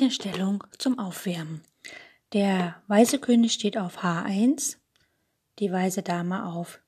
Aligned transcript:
Eine 0.00 0.10
Stellung 0.10 0.64
zum 0.76 0.98
Aufwärmen. 0.98 1.62
Der 2.32 2.82
weiße 2.88 3.20
König 3.20 3.52
steht 3.52 3.78
auf 3.78 4.02
H1, 4.02 4.78
die 5.60 5.70
weiße 5.70 6.02
Dame 6.02 6.46
auf 6.46 6.80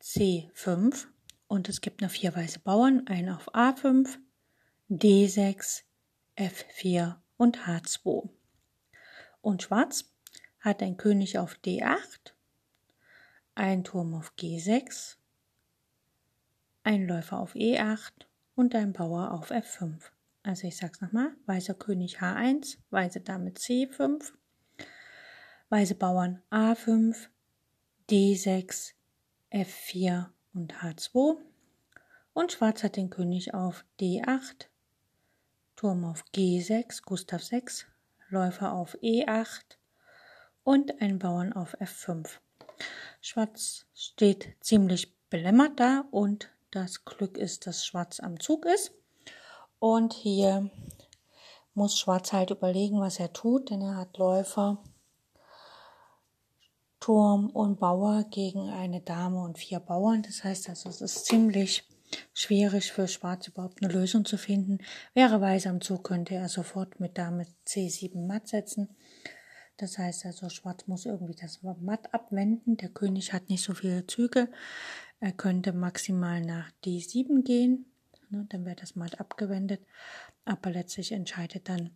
C5 0.00 1.06
und 1.48 1.68
es 1.68 1.80
gibt 1.80 2.02
noch 2.02 2.10
vier 2.10 2.36
weiße 2.36 2.60
Bauern, 2.60 3.04
einen 3.08 3.30
auf 3.30 3.52
A5, 3.52 4.18
D6, 4.90 5.82
F4 6.36 7.16
und 7.36 7.58
H2. 7.66 8.28
Und 9.40 9.64
Schwarz 9.64 10.04
hat 10.60 10.84
ein 10.84 10.98
König 10.98 11.36
auf 11.36 11.56
D8, 11.64 12.32
ein 13.56 13.82
Turm 13.82 14.14
auf 14.14 14.34
G6, 14.38 15.16
ein 16.84 17.08
Läufer 17.08 17.40
auf 17.40 17.56
E8 17.56 18.12
und 18.54 18.76
ein 18.76 18.92
Bauer 18.92 19.32
auf 19.32 19.50
F5. 19.50 20.12
Also 20.42 20.66
ich 20.66 20.76
sag's 20.76 21.00
nochmal, 21.00 21.32
weißer 21.46 21.74
König 21.74 22.20
H1, 22.20 22.78
weiße 22.90 23.20
Dame 23.20 23.50
C5, 23.50 24.32
weiße 25.68 25.94
Bauern 25.96 26.42
A5, 26.50 27.28
D6, 28.08 28.94
F4 29.52 30.30
und 30.54 30.74
H2 30.76 31.36
und 32.32 32.52
Schwarz 32.52 32.82
hat 32.82 32.96
den 32.96 33.10
König 33.10 33.52
auf 33.52 33.84
D8, 34.00 34.68
Turm 35.76 36.04
auf 36.04 36.24
G6, 36.34 37.02
Gustav 37.04 37.42
6, 37.42 37.86
Läufer 38.30 38.72
auf 38.72 38.96
E8 39.02 39.76
und 40.62 41.02
einen 41.02 41.18
Bauern 41.18 41.52
auf 41.52 41.78
F5. 41.80 42.28
Schwarz 43.20 43.86
steht 43.94 44.56
ziemlich 44.60 45.14
belämmert 45.28 45.78
da 45.78 46.04
und 46.10 46.50
das 46.70 47.04
Glück 47.04 47.36
ist, 47.36 47.66
dass 47.66 47.84
Schwarz 47.84 48.20
am 48.20 48.40
Zug 48.40 48.64
ist. 48.66 48.92
Und 49.80 50.12
hier 50.12 50.70
muss 51.74 51.98
Schwarz 51.98 52.32
halt 52.32 52.50
überlegen, 52.50 53.00
was 53.00 53.18
er 53.18 53.32
tut, 53.32 53.70
denn 53.70 53.80
er 53.80 53.96
hat 53.96 54.18
Läufer, 54.18 54.82
Turm 57.00 57.48
und 57.48 57.80
Bauer 57.80 58.24
gegen 58.30 58.68
eine 58.68 59.00
Dame 59.00 59.42
und 59.42 59.58
vier 59.58 59.80
Bauern. 59.80 60.22
Das 60.22 60.44
heißt 60.44 60.68
also, 60.68 60.90
es 60.90 61.00
ist 61.00 61.24
ziemlich 61.24 61.88
schwierig 62.34 62.92
für 62.92 63.08
Schwarz 63.08 63.48
überhaupt 63.48 63.82
eine 63.82 63.92
Lösung 63.92 64.26
zu 64.26 64.36
finden. 64.36 64.78
Wäre 65.14 65.40
Weiß 65.40 65.66
am 65.66 65.80
Zug, 65.80 66.04
könnte 66.04 66.34
er 66.34 66.50
sofort 66.50 67.00
mit 67.00 67.16
Dame 67.16 67.46
C7 67.66 68.26
matt 68.26 68.48
setzen. 68.48 68.94
Das 69.78 69.96
heißt 69.96 70.26
also, 70.26 70.50
Schwarz 70.50 70.86
muss 70.88 71.06
irgendwie 71.06 71.36
das 71.40 71.62
Matt 71.62 72.12
abwenden. 72.12 72.76
Der 72.76 72.90
König 72.90 73.32
hat 73.32 73.48
nicht 73.48 73.62
so 73.62 73.72
viele 73.72 74.06
Züge. 74.06 74.50
Er 75.20 75.32
könnte 75.32 75.72
maximal 75.72 76.42
nach 76.42 76.70
D7 76.84 77.42
gehen. 77.44 77.89
Ne? 78.30 78.46
Dann 78.48 78.64
wird 78.64 78.82
das 78.82 78.96
mal 78.96 79.12
abgewendet. 79.16 79.84
Aber 80.44 80.70
letztlich 80.70 81.12
entscheidet 81.12 81.68
dann 81.68 81.90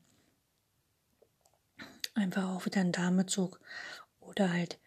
einfach 2.15 2.49
auch 2.51 2.67
wieder 2.67 2.81
ein 2.81 2.93
Damezug 2.93 3.61
oder 4.21 4.53
halt 4.53 4.79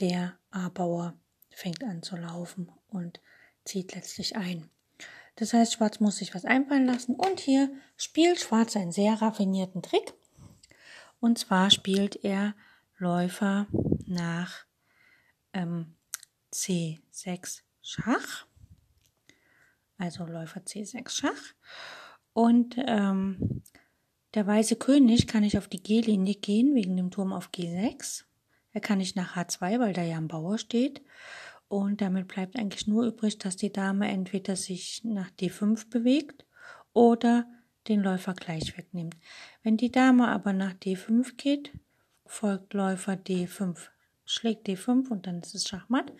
der 0.00 0.38
A-Bauer 0.50 1.14
fängt 1.50 1.82
an 1.82 2.02
zu 2.02 2.16
laufen 2.16 2.70
und 2.88 3.20
zieht 3.64 3.94
letztlich 3.94 4.36
ein. 4.36 4.70
Das 5.36 5.52
heißt, 5.52 5.74
Schwarz 5.74 6.00
muss 6.00 6.16
sich 6.16 6.34
was 6.34 6.44
einfallen 6.44 6.86
lassen 6.86 7.14
und 7.14 7.40
hier 7.40 7.70
spielt 7.96 8.40
Schwarz 8.40 8.76
einen 8.76 8.92
sehr 8.92 9.14
raffinierten 9.20 9.82
Trick. 9.82 10.14
Und 11.20 11.38
zwar 11.38 11.70
spielt 11.70 12.24
er 12.24 12.54
Läufer 12.96 13.66
nach 14.06 14.64
ähm, 15.52 15.96
C6 16.52 17.62
Schach 17.82 18.47
also 19.98 20.24
Läufer 20.24 20.60
C6 20.60 21.10
Schach. 21.10 21.54
Und 22.32 22.76
ähm, 22.78 23.62
der 24.34 24.46
weiße 24.46 24.76
König 24.76 25.26
kann 25.26 25.42
nicht 25.42 25.58
auf 25.58 25.68
die 25.68 25.82
G-Linie 25.82 26.34
gehen 26.34 26.74
wegen 26.74 26.96
dem 26.96 27.10
Turm 27.10 27.32
auf 27.32 27.50
G6. 27.50 28.24
Er 28.72 28.80
kann 28.80 28.98
nicht 28.98 29.16
nach 29.16 29.36
H2, 29.36 29.80
weil 29.80 29.92
da 29.92 30.02
ja 30.02 30.16
ein 30.16 30.28
Bauer 30.28 30.58
steht. 30.58 31.02
Und 31.68 32.00
damit 32.00 32.28
bleibt 32.28 32.56
eigentlich 32.56 32.86
nur 32.86 33.04
übrig, 33.04 33.38
dass 33.38 33.56
die 33.56 33.72
Dame 33.72 34.08
entweder 34.08 34.56
sich 34.56 35.02
nach 35.04 35.30
D5 35.30 35.90
bewegt 35.90 36.46
oder 36.92 37.46
den 37.88 38.00
Läufer 38.02 38.34
gleich 38.34 38.76
wegnimmt. 38.78 39.16
Wenn 39.62 39.76
die 39.76 39.90
Dame 39.90 40.28
aber 40.28 40.52
nach 40.52 40.74
D5 40.74 41.36
geht, 41.36 41.72
folgt 42.24 42.74
Läufer 42.74 43.14
D5 43.14 43.88
schlägt 44.28 44.68
D5 44.68 45.08
und 45.08 45.26
dann 45.26 45.40
ist 45.40 45.54
es 45.54 45.66
Schachmatt. 45.66 46.12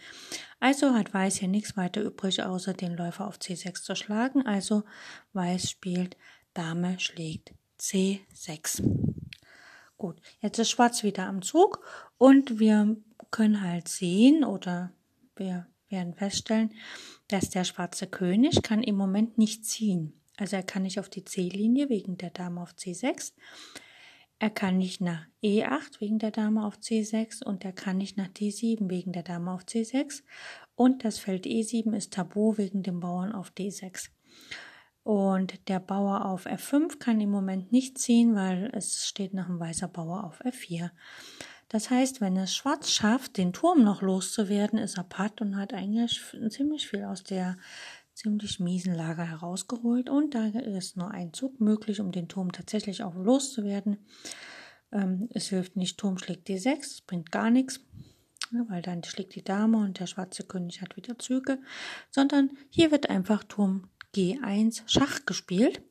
Also 0.61 0.95
hat 0.95 1.13
Weiß 1.13 1.37
hier 1.37 1.49
nichts 1.49 1.77
weiter 1.77 2.03
übrig, 2.03 2.43
außer 2.43 2.75
den 2.75 2.97
Läufer 2.97 3.27
auf 3.27 3.39
C6 3.39 3.83
zu 3.83 3.95
schlagen. 3.95 4.47
Also 4.47 4.85
Weiß 5.33 5.71
spielt 5.71 6.17
Dame 6.55 6.99
schlägt 6.99 7.53
C6. 7.79 8.83
Gut, 9.97 10.21
jetzt 10.41 10.59
ist 10.59 10.71
Schwarz 10.71 11.03
wieder 11.03 11.27
am 11.27 11.43
Zug 11.43 11.85
und 12.19 12.59
wir 12.59 12.97
können 13.31 13.63
halt 13.63 13.89
sehen 13.89 14.45
oder 14.45 14.93
wir 15.37 15.67
werden 15.89 16.15
feststellen, 16.15 16.73
dass 17.29 17.51
der 17.51 17.65
schwarze 17.65 18.07
König 18.07 18.63
kann 18.63 18.83
im 18.83 18.97
Moment 18.97 19.39
nicht 19.39 19.67
ziehen. 19.67 20.13
Also 20.37 20.57
er 20.57 20.63
kann 20.63 20.83
nicht 20.83 21.01
auf 21.01 21.09
die 21.09 21.25
C-Linie 21.25 21.89
wegen 21.89 22.17
der 22.17 22.31
Dame 22.31 22.63
auf 22.63 22.75
C6. 22.75 23.33
Er 24.41 24.51
kann 24.51 24.79
nicht 24.79 25.01
nach 25.01 25.27
E8 25.43 26.01
wegen 26.01 26.19
der 26.21 26.31
Dame 26.31 26.65
auf 26.65 26.77
C6 26.77 27.43
und 27.43 27.65
er 27.65 27.73
kann 27.73 27.99
nicht 27.99 28.17
nach 28.17 28.29
D7 28.29 28.89
wegen 28.89 29.13
der 29.13 29.25
Dame 29.25 29.53
auf 29.53 29.65
C6 29.65 30.23
und 30.77 31.05
das 31.05 31.19
Feld 31.19 31.45
E7 31.45 31.93
ist 31.97 32.13
tabu 32.13 32.57
wegen 32.57 32.85
dem 32.85 33.01
Bauern 33.01 33.33
auf 33.33 33.51
D6. 33.51 34.11
Und 35.03 35.69
der 35.69 35.81
Bauer 35.81 36.27
auf 36.27 36.47
F5 36.47 36.99
kann 36.99 37.21
im 37.21 37.31
Moment 37.31 37.73
nicht 37.73 37.99
ziehen, 37.99 38.37
weil 38.37 38.71
es 38.75 39.07
steht 39.07 39.35
noch 39.35 39.49
ein 39.49 39.59
weißer 39.59 39.89
Bauer 39.89 40.23
auf 40.23 40.41
F4. 40.45 40.91
Das 41.69 41.91
heißt, 41.91 42.21
wenn 42.21 42.37
es 42.37 42.55
schwarz 42.55 42.91
schafft, 42.91 43.37
den 43.37 43.53
Turm 43.53 43.83
noch 43.83 44.03
loszuwerden, 44.03 44.79
ist 44.79 44.97
er 44.97 45.05
patt 45.05 45.41
und 45.41 45.57
hat 45.57 45.75
eigentlich 45.75 46.21
ziemlich 46.49 46.89
viel 46.89 47.05
aus 47.05 47.25
der 47.25 47.57
ziemlich 48.19 48.59
miesen 48.59 48.95
Lager 48.95 49.25
herausgeholt 49.25 50.11
und 50.11 50.35
da 50.35 50.47
ist 50.49 50.97
nur 50.97 51.13
ein 51.13 51.33
Zug 51.33 51.61
möglich, 51.61 52.01
um 52.01 52.11
den 52.11 52.27
Turm 52.27 52.51
tatsächlich 52.51 53.05
auch 53.05 53.15
loszuwerden. 53.15 53.99
Ähm, 54.91 55.29
es 55.31 55.49
hilft 55.49 55.77
nicht, 55.77 55.99
Turm 55.99 56.19
schlägt 56.19 56.49
D6, 56.49 56.79
es 56.81 57.01
bringt 57.03 57.31
gar 57.31 57.51
nichts, 57.51 57.81
weil 58.51 58.83
dann 58.83 59.05
schlägt 59.05 59.37
die 59.37 59.45
Dame 59.45 59.79
und 59.79 60.01
der 60.01 60.09
schwarze 60.09 60.43
König 60.43 60.83
hat 60.83 60.97
wieder 60.97 61.17
Züge, 61.19 61.61
sondern 62.11 62.51
hier 62.71 62.91
wird 62.91 63.09
einfach 63.09 63.45
Turm 63.45 63.89
G1 64.17 64.83
Schach 64.87 65.25
gespielt. 65.25 65.83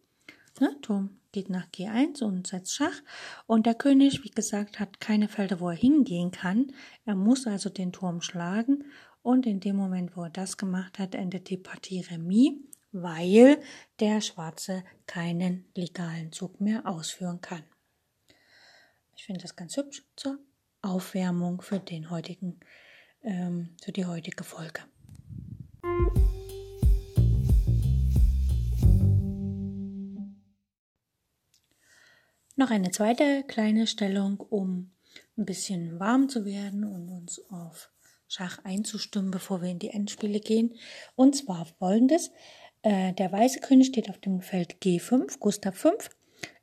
Ne? 0.60 0.76
Turm 0.82 1.22
geht 1.32 1.50
nach 1.50 1.68
G1 1.68 2.24
und 2.24 2.48
setzt 2.48 2.74
Schach. 2.74 3.04
Und 3.46 3.68
der 3.68 3.76
König, 3.76 4.24
wie 4.24 4.32
gesagt, 4.32 4.80
hat 4.80 5.00
keine 5.00 5.30
Felder, 5.30 5.60
wo 5.60 5.70
er 5.70 5.76
hingehen 5.76 6.32
kann. 6.32 6.74
Er 7.06 7.16
muss 7.16 7.48
also 7.48 7.70
den 7.70 7.94
Turm 7.94 8.22
schlagen 8.22 8.84
und 9.28 9.46
in 9.46 9.60
dem 9.60 9.76
Moment, 9.76 10.16
wo 10.16 10.24
er 10.24 10.30
das 10.30 10.56
gemacht 10.56 11.00
hat, 11.00 11.14
endet 11.14 11.50
die 11.50 11.58
Partie 11.58 12.00
Remis, 12.00 12.54
weil 12.94 13.62
der 14.00 14.22
Schwarze 14.22 14.86
keinen 15.06 15.66
legalen 15.76 16.32
Zug 16.32 16.62
mehr 16.62 16.88
ausführen 16.88 17.42
kann. 17.42 17.64
Ich 19.18 19.26
finde 19.26 19.42
das 19.42 19.58
ganz 19.58 19.76
hübsch 19.76 20.06
zur 20.16 20.40
Aufwärmung 20.82 21.62
für 21.62 21.78
den 21.78 22.10
heutigen, 22.10 22.62
ähm, 23.22 23.76
für 23.84 23.92
die 23.92 24.06
heutige 24.06 24.46
Folge. 24.46 24.80
Noch 32.56 32.72
eine 32.72 32.92
zweite 32.92 33.44
kleine 33.46 33.88
Stellung, 33.88 34.40
um 34.40 34.94
ein 35.36 35.44
bisschen 35.44 36.00
warm 36.00 36.30
zu 36.30 36.46
werden 36.46 36.86
und 36.86 37.10
uns 37.10 37.42
auf 37.50 37.92
Schach 38.28 38.60
einzustimmen, 38.64 39.32
bevor 39.32 39.62
wir 39.62 39.70
in 39.70 39.80
die 39.80 39.90
Endspiele 39.90 40.40
gehen. 40.40 40.76
Und 41.16 41.36
zwar 41.36 41.66
folgendes. 41.66 42.32
Äh, 42.82 43.14
der 43.14 43.32
weiße 43.32 43.60
König 43.60 43.88
steht 43.88 44.10
auf 44.10 44.20
dem 44.20 44.42
Feld 44.42 44.78
G5, 44.82 45.40
Gustav 45.40 45.76
5. 45.76 46.10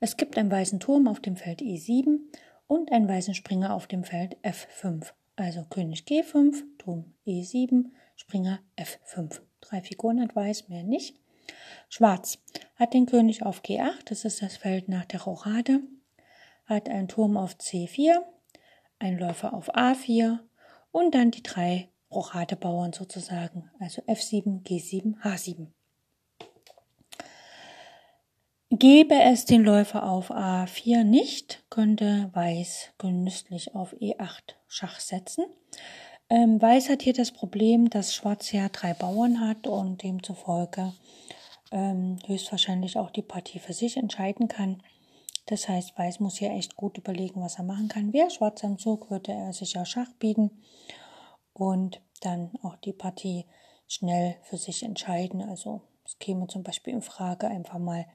Es 0.00 0.16
gibt 0.16 0.38
einen 0.38 0.50
weißen 0.50 0.80
Turm 0.80 1.08
auf 1.08 1.20
dem 1.20 1.36
Feld 1.36 1.60
E7 1.60 2.18
und 2.66 2.92
einen 2.92 3.08
weißen 3.08 3.34
Springer 3.34 3.74
auf 3.74 3.86
dem 3.86 4.04
Feld 4.04 4.36
F5. 4.42 5.12
Also 5.36 5.64
König 5.64 6.04
G5, 6.06 6.62
Turm 6.78 7.14
E7, 7.26 7.86
Springer 8.14 8.60
F5. 8.76 9.40
Drei 9.60 9.82
Figuren 9.82 10.20
hat 10.20 10.36
Weiß, 10.36 10.68
mehr 10.68 10.84
nicht. 10.84 11.16
Schwarz 11.88 12.38
hat 12.76 12.94
den 12.94 13.06
König 13.06 13.42
auf 13.44 13.62
G8, 13.62 14.04
das 14.06 14.24
ist 14.24 14.42
das 14.42 14.56
Feld 14.56 14.88
nach 14.88 15.04
der 15.04 15.22
Rochade, 15.22 15.80
hat 16.66 16.88
einen 16.88 17.08
Turm 17.08 17.36
auf 17.36 17.56
C4, 17.56 18.20
einen 18.98 19.18
Läufer 19.18 19.52
auf 19.52 19.74
A4 19.74 20.38
und 20.94 21.14
dann 21.14 21.32
die 21.32 21.42
drei 21.42 21.88
Rochadebauern 22.12 22.92
sozusagen, 22.92 23.68
also 23.80 24.00
F7, 24.02 24.62
G7, 24.62 25.20
H7. 25.22 25.66
Gäbe 28.70 29.14
es 29.14 29.44
den 29.44 29.64
Läufer 29.64 30.08
auf 30.08 30.30
A4 30.30 31.02
nicht, 31.02 31.64
könnte 31.68 32.30
Weiß 32.32 32.90
genüsslich 32.98 33.74
auf 33.74 33.92
E8 33.94 34.54
Schach 34.68 35.00
setzen. 35.00 35.46
Ähm, 36.30 36.62
Weiß 36.62 36.88
hat 36.88 37.02
hier 37.02 37.12
das 37.12 37.32
Problem, 37.32 37.90
dass 37.90 38.14
Schwarz 38.14 38.52
ja 38.52 38.68
drei 38.68 38.94
Bauern 38.94 39.40
hat 39.40 39.66
und 39.66 40.02
demzufolge 40.02 40.92
ähm, 41.72 42.18
höchstwahrscheinlich 42.26 42.98
auch 42.98 43.10
die 43.10 43.22
Partie 43.22 43.58
für 43.58 43.72
sich 43.72 43.96
entscheiden 43.96 44.46
kann. 44.46 44.80
Das 45.46 45.68
heißt, 45.68 45.98
Weiß 45.98 46.20
muss 46.20 46.38
hier 46.38 46.50
echt 46.50 46.76
gut 46.76 46.96
überlegen, 46.96 47.42
was 47.42 47.58
er 47.58 47.64
machen 47.64 47.88
kann. 47.88 48.12
Wäre 48.12 48.30
Schwarz 48.30 48.64
am 48.64 48.78
Zug, 48.78 49.10
würde 49.10 49.32
er 49.32 49.52
sich 49.52 49.74
ja 49.74 49.84
Schach 49.84 50.12
bieten 50.18 50.62
und 51.52 52.00
dann 52.22 52.50
auch 52.62 52.76
die 52.76 52.92
Partie 52.92 53.44
schnell 53.86 54.36
für 54.42 54.56
sich 54.56 54.82
entscheiden. 54.82 55.42
Also 55.42 55.82
es 56.04 56.18
käme 56.18 56.46
zum 56.46 56.62
Beispiel 56.62 56.94
in 56.94 57.02
Frage 57.02 57.48
einfach 57.48 57.78
mal 57.78 58.06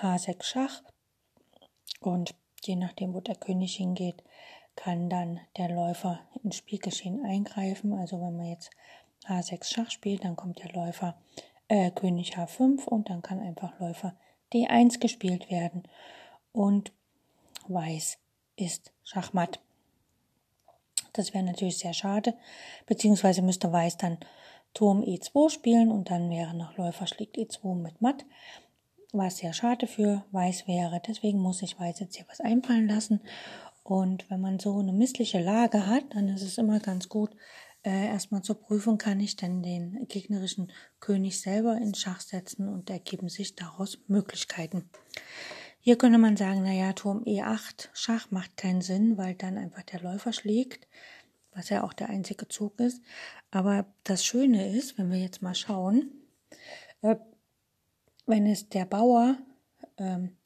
H6 0.00 0.42
Schach 0.42 0.82
und 2.00 2.34
je 2.62 2.76
nachdem, 2.76 3.14
wo 3.14 3.20
der 3.20 3.36
König 3.36 3.76
hingeht, 3.76 4.22
kann 4.76 5.08
dann 5.08 5.40
der 5.56 5.70
Läufer 5.70 6.20
ins 6.44 6.56
Spielgeschehen 6.56 7.24
eingreifen. 7.24 7.94
Also 7.94 8.20
wenn 8.20 8.36
man 8.36 8.46
jetzt 8.46 8.70
H6 9.26 9.64
Schach 9.64 9.90
spielt, 9.90 10.24
dann 10.24 10.36
kommt 10.36 10.62
der 10.62 10.72
Läufer 10.72 11.18
äh, 11.68 11.90
König 11.90 12.36
H5 12.36 12.84
und 12.84 13.08
dann 13.08 13.22
kann 13.22 13.40
einfach 13.40 13.80
Läufer 13.80 14.14
D1 14.52 15.00
gespielt 15.00 15.50
werden 15.50 15.84
und 16.58 16.92
Weiß 17.68 18.18
ist 18.56 18.92
Schachmatt. 19.04 19.60
Das 21.12 21.32
wäre 21.32 21.44
natürlich 21.44 21.78
sehr 21.78 21.94
schade, 21.94 22.34
beziehungsweise 22.86 23.42
müsste 23.42 23.72
Weiß 23.72 23.96
dann 23.96 24.18
Turm 24.74 25.02
E2 25.02 25.50
spielen 25.50 25.92
und 25.92 26.10
dann 26.10 26.30
wäre 26.30 26.56
noch 26.56 26.76
Läufer 26.76 27.06
schlägt 27.06 27.36
E2 27.36 27.76
mit 27.76 28.02
Matt, 28.02 28.26
was 29.12 29.36
sehr 29.36 29.52
schade 29.52 29.86
für 29.86 30.24
Weiß 30.32 30.66
wäre. 30.66 31.00
Deswegen 31.06 31.38
muss 31.38 31.62
ich 31.62 31.78
Weiß 31.78 32.00
jetzt 32.00 32.16
hier 32.16 32.26
was 32.28 32.40
einfallen 32.40 32.88
lassen. 32.88 33.20
Und 33.84 34.28
wenn 34.28 34.40
man 34.40 34.58
so 34.58 34.80
eine 34.80 34.92
missliche 34.92 35.40
Lage 35.40 35.86
hat, 35.86 36.04
dann 36.10 36.28
ist 36.28 36.42
es 36.42 36.58
immer 36.58 36.80
ganz 36.80 37.08
gut, 37.08 37.30
äh, 37.84 38.08
erstmal 38.08 38.42
zur 38.42 38.60
Prüfung 38.60 38.98
kann 38.98 39.20
ich 39.20 39.36
dann 39.36 39.62
den 39.62 40.06
gegnerischen 40.08 40.72
König 40.98 41.40
selber 41.40 41.76
in 41.76 41.94
Schach 41.94 42.20
setzen 42.20 42.68
und 42.68 42.90
ergeben 42.90 43.28
sich 43.28 43.54
daraus 43.54 43.98
Möglichkeiten. 44.08 44.90
Hier 45.88 45.96
könnte 45.96 46.18
man 46.18 46.36
sagen, 46.36 46.64
naja, 46.64 46.92
Turm 46.92 47.22
E8 47.24 47.88
Schach 47.94 48.30
macht 48.30 48.58
keinen 48.58 48.82
Sinn, 48.82 49.16
weil 49.16 49.34
dann 49.34 49.56
einfach 49.56 49.84
der 49.84 50.02
Läufer 50.02 50.34
schlägt, 50.34 50.86
was 51.54 51.70
ja 51.70 51.82
auch 51.82 51.94
der 51.94 52.10
einzige 52.10 52.46
Zug 52.46 52.78
ist. 52.78 53.00
Aber 53.50 53.86
das 54.04 54.22
Schöne 54.22 54.76
ist, 54.76 54.98
wenn 54.98 55.10
wir 55.10 55.16
jetzt 55.16 55.40
mal 55.40 55.54
schauen, 55.54 56.10
äh, 57.00 57.16
wenn 58.26 58.44
es 58.44 58.68
der 58.68 58.84
Bauer, 58.84 59.38
ähm, 59.96 60.36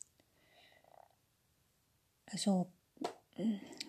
also 2.27 2.71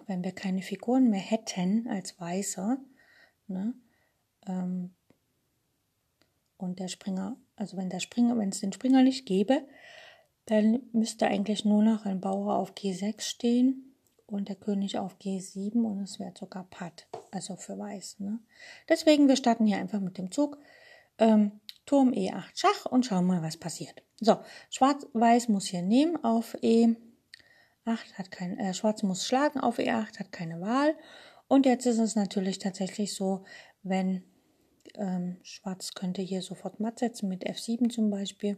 wenn 0.07 0.23
wir 0.23 0.31
keine 0.31 0.63
Figuren 0.63 1.11
mehr 1.11 1.21
hätten 1.21 1.87
als 1.87 2.19
Weißer, 2.19 2.79
ne, 3.45 3.75
ähm, 4.47 4.95
und 6.57 6.79
der 6.79 6.87
Springer, 6.87 7.37
also 7.55 7.77
wenn 7.77 7.91
der 7.91 7.99
Springer, 7.99 8.39
wenn 8.39 8.49
es 8.49 8.59
den 8.59 8.73
Springer 8.73 9.03
nicht 9.03 9.27
gäbe, 9.27 9.67
dann 10.45 10.81
müsste 10.91 11.27
eigentlich 11.27 11.65
nur 11.65 11.83
noch 11.83 12.05
ein 12.05 12.19
Bauer 12.19 12.55
auf 12.55 12.73
G6 12.73 13.21
stehen 13.21 13.95
und 14.25 14.49
der 14.49 14.55
König 14.55 14.97
auf 14.97 15.17
G7 15.17 15.83
und 15.83 16.01
es 16.01 16.19
wäre 16.19 16.33
sogar 16.37 16.65
Patt, 16.69 17.07
also 17.31 17.55
für 17.55 17.77
Weiß. 17.77 18.19
Ne? 18.19 18.39
Deswegen, 18.89 19.27
wir 19.27 19.35
starten 19.35 19.65
hier 19.65 19.77
einfach 19.77 19.99
mit 19.99 20.17
dem 20.17 20.31
Zug. 20.31 20.57
Ähm, 21.19 21.59
Turm 21.85 22.11
E8 22.11 22.51
Schach 22.55 22.85
und 22.85 23.05
schauen 23.05 23.25
mal, 23.25 23.41
was 23.41 23.57
passiert. 23.57 24.03
So, 24.19 24.37
Schwarz-Weiß 24.69 25.49
muss 25.49 25.65
hier 25.65 25.81
nehmen 25.81 26.21
auf 26.23 26.55
E8, 26.55 26.95
hat 27.85 28.31
kein, 28.31 28.57
äh, 28.57 28.73
Schwarz 28.73 29.03
muss 29.03 29.27
schlagen 29.27 29.59
auf 29.59 29.79
E8, 29.79 30.19
hat 30.19 30.31
keine 30.31 30.61
Wahl. 30.61 30.95
Und 31.47 31.65
jetzt 31.65 31.85
ist 31.85 31.99
es 31.99 32.15
natürlich 32.15 32.59
tatsächlich 32.59 33.13
so, 33.13 33.43
wenn 33.83 34.23
ähm, 34.97 35.37
Schwarz 35.43 35.93
könnte 35.93 36.21
hier 36.21 36.41
sofort 36.41 36.79
matt 36.79 36.99
setzen 36.99 37.29
mit 37.29 37.45
F7 37.45 37.89
zum 37.89 38.09
Beispiel. 38.09 38.57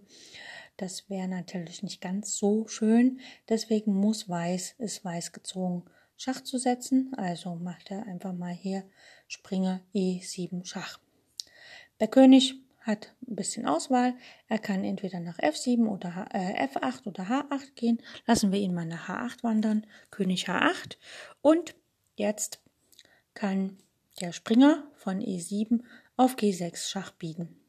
Das 0.77 1.09
wäre 1.09 1.27
natürlich 1.27 1.83
nicht 1.83 2.01
ganz 2.01 2.35
so 2.37 2.67
schön. 2.67 3.19
Deswegen 3.47 3.93
muss 3.93 4.27
Weiß, 4.27 4.75
ist 4.79 5.05
Weiß 5.05 5.31
gezwungen, 5.31 5.83
Schach 6.17 6.41
zu 6.41 6.57
setzen. 6.57 7.13
Also 7.17 7.55
macht 7.55 7.91
er 7.91 8.05
einfach 8.05 8.33
mal 8.33 8.53
hier 8.53 8.83
Springer 9.27 9.81
E7 9.93 10.65
Schach. 10.65 10.99
Der 11.99 12.07
König 12.07 12.55
hat 12.81 13.13
ein 13.27 13.35
bisschen 13.35 13.65
Auswahl. 13.65 14.15
Er 14.47 14.59
kann 14.59 14.83
entweder 14.83 15.19
nach 15.19 15.39
F7 15.39 15.87
oder 15.87 16.15
H, 16.15 16.27
äh, 16.33 16.67
F8 16.67 17.07
oder 17.07 17.23
H8 17.23 17.73
gehen. 17.75 18.01
Lassen 18.27 18.51
wir 18.51 18.59
ihn 18.59 18.73
mal 18.73 18.85
nach 18.85 19.09
H8 19.09 19.43
wandern. 19.43 19.87
König 20.11 20.47
H8. 20.47 20.97
Und 21.41 21.75
jetzt 22.15 22.61
kann 23.33 23.77
der 24.21 24.33
Springer 24.33 24.83
von 24.95 25.19
E7 25.19 25.83
auf 26.17 26.35
G6 26.35 26.89
Schach 26.89 27.11
bieten. 27.11 27.59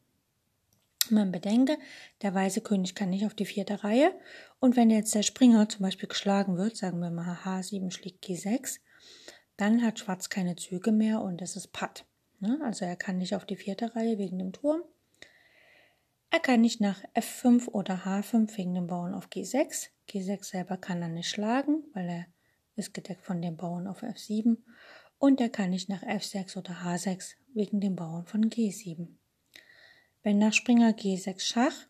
Man 1.11 1.31
bedenke, 1.31 1.79
der 2.23 2.35
weiße 2.35 2.63
König 2.63 2.95
kann 2.95 3.11
nicht 3.11 3.27
auf 3.27 3.35
die 3.35 3.47
vierte 3.47 3.85
Reihe. 3.85 4.13
Und 4.59 4.77
wenn 4.77 4.91
jetzt 4.91 5.15
der 5.15 5.23
Springer 5.23 5.69
zum 5.69 5.83
Beispiel 5.83 6.09
geschlagen 6.09 6.57
wird, 6.57 6.77
sagen 6.77 6.99
wir 6.99 7.11
mal 7.11 7.39
H7 7.45 7.93
schlägt 7.93 8.25
G6, 8.25 8.81
dann 9.57 9.83
hat 9.83 9.99
Schwarz 9.99 10.29
keine 10.29 10.57
Züge 10.57 10.93
mehr 10.93 11.23
und 11.23 11.41
es 11.43 11.57
ist 11.57 11.73
Patt. 11.73 12.05
Ne? 12.41 12.59
Also 12.63 12.85
er 12.85 12.97
kann 12.97 13.19
nicht 13.19 13.35
auf 13.35 13.45
die 13.45 13.57
vierte 13.57 13.95
Reihe 13.95 14.19
wegen 14.19 14.39
dem 14.39 14.53
Turm. 14.53 14.83
Er 16.31 16.41
kann 16.41 16.61
nicht 16.61 16.81
nach 16.81 17.03
F5 17.15 17.69
oder 17.69 18.05
H5 18.05 18.57
wegen 18.57 18.75
dem 18.75 18.89
Bauern 18.89 19.15
auf 19.15 19.29
G6. 19.29 19.89
G6 20.11 20.45
selber 20.45 20.77
kann 20.77 21.03
er 21.03 21.09
nicht 21.09 21.29
schlagen, 21.29 21.85
weil 21.95 22.09
er 22.09 22.27
ist 22.75 22.93
gedeckt 22.93 23.23
von 23.23 23.41
dem 23.41 23.57
Bauern 23.57 23.87
auf 23.87 24.03
F7. 24.03 24.59
Und 25.19 25.41
er 25.41 25.49
kann 25.49 25.71
nicht 25.71 25.89
nach 25.89 26.03
F6 26.03 26.57
oder 26.59 26.75
H6 26.85 27.35
wegen 27.55 27.81
dem 27.81 27.97
Bauern 27.97 28.27
von 28.27 28.51
G7. 28.51 29.09
Wenn 30.23 30.39
nach 30.39 30.53
Springer 30.53 30.91
G6 30.91 31.41
Schach 31.41 31.87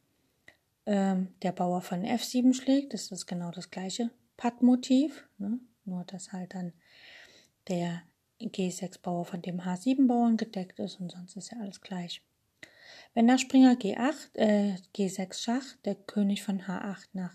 ähm, 0.87 1.35
der 1.43 1.53
Bauer 1.53 1.83
von 1.83 2.05
F7 2.05 2.55
schlägt, 2.55 2.95
ist 2.95 3.11
das 3.11 3.27
genau 3.27 3.51
das 3.51 3.71
gleiche 3.71 4.11
Pattmotiv, 4.37 5.27
ne? 5.39 5.59
nur 5.85 6.05
dass 6.05 6.33
halt 6.33 6.55
dann 6.55 6.73
der 7.69 8.03
G6-Bauer 8.41 9.25
von 9.25 9.43
dem 9.43 9.61
H7-Bauern 9.61 10.37
gedeckt 10.37 10.79
ist 10.79 11.01
und 11.01 11.11
sonst 11.11 11.37
ist 11.37 11.51
ja 11.51 11.59
alles 11.59 11.81
gleich. 11.81 12.23
Wenn 13.15 13.27
nach 13.27 13.39
Springer 13.39 13.73
G8, 13.73 14.35
äh, 14.35 14.75
G6 14.95 15.41
Schach 15.41 15.77
der 15.85 15.95
König 15.95 16.43
von 16.43 16.61
H8 16.61 17.09
nach 17.15 17.35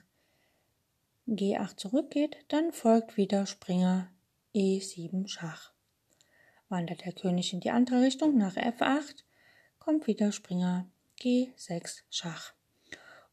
G8 1.27 1.77
zurückgeht, 1.77 2.38
dann 2.50 2.71
folgt 2.71 3.17
wieder 3.17 3.45
Springer 3.45 4.12
E7 4.53 5.27
Schach. 5.27 5.71
Wandert 6.72 7.06
der 7.06 7.13
König 7.13 7.54
in 7.54 7.60
die 7.60 7.70
andere 7.70 8.01
Richtung 8.01 8.38
nach 8.38 8.56
F8, 8.56 9.24
kommt 9.78 10.08
wieder 10.08 10.32
Springer 10.32 10.90
G6 11.20 12.00
Schach. 12.10 12.54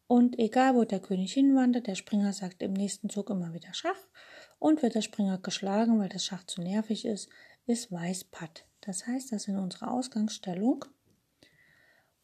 Und 0.06 0.38
egal 0.38 0.74
wo 0.74 0.84
der 0.84 1.00
König 1.00 1.32
hinwandert, 1.32 1.86
der 1.86 1.94
Springer 1.94 2.32
sagt 2.32 2.62
im 2.62 2.72
nächsten 2.72 3.08
Zug 3.08 3.30
immer 3.30 3.54
wieder 3.54 3.72
Schach. 3.72 4.08
Und 4.58 4.82
wird 4.82 4.96
der 4.96 5.02
Springer 5.02 5.38
geschlagen, 5.38 6.00
weil 6.00 6.08
das 6.08 6.24
Schach 6.24 6.44
zu 6.44 6.60
nervig 6.60 7.04
ist, 7.04 7.28
ist 7.66 7.92
Weiß 7.92 8.24
Patt. 8.24 8.66
Das 8.80 9.06
heißt, 9.06 9.30
dass 9.30 9.46
in 9.46 9.56
unserer 9.56 9.92
Ausgangsstellung, 9.92 10.84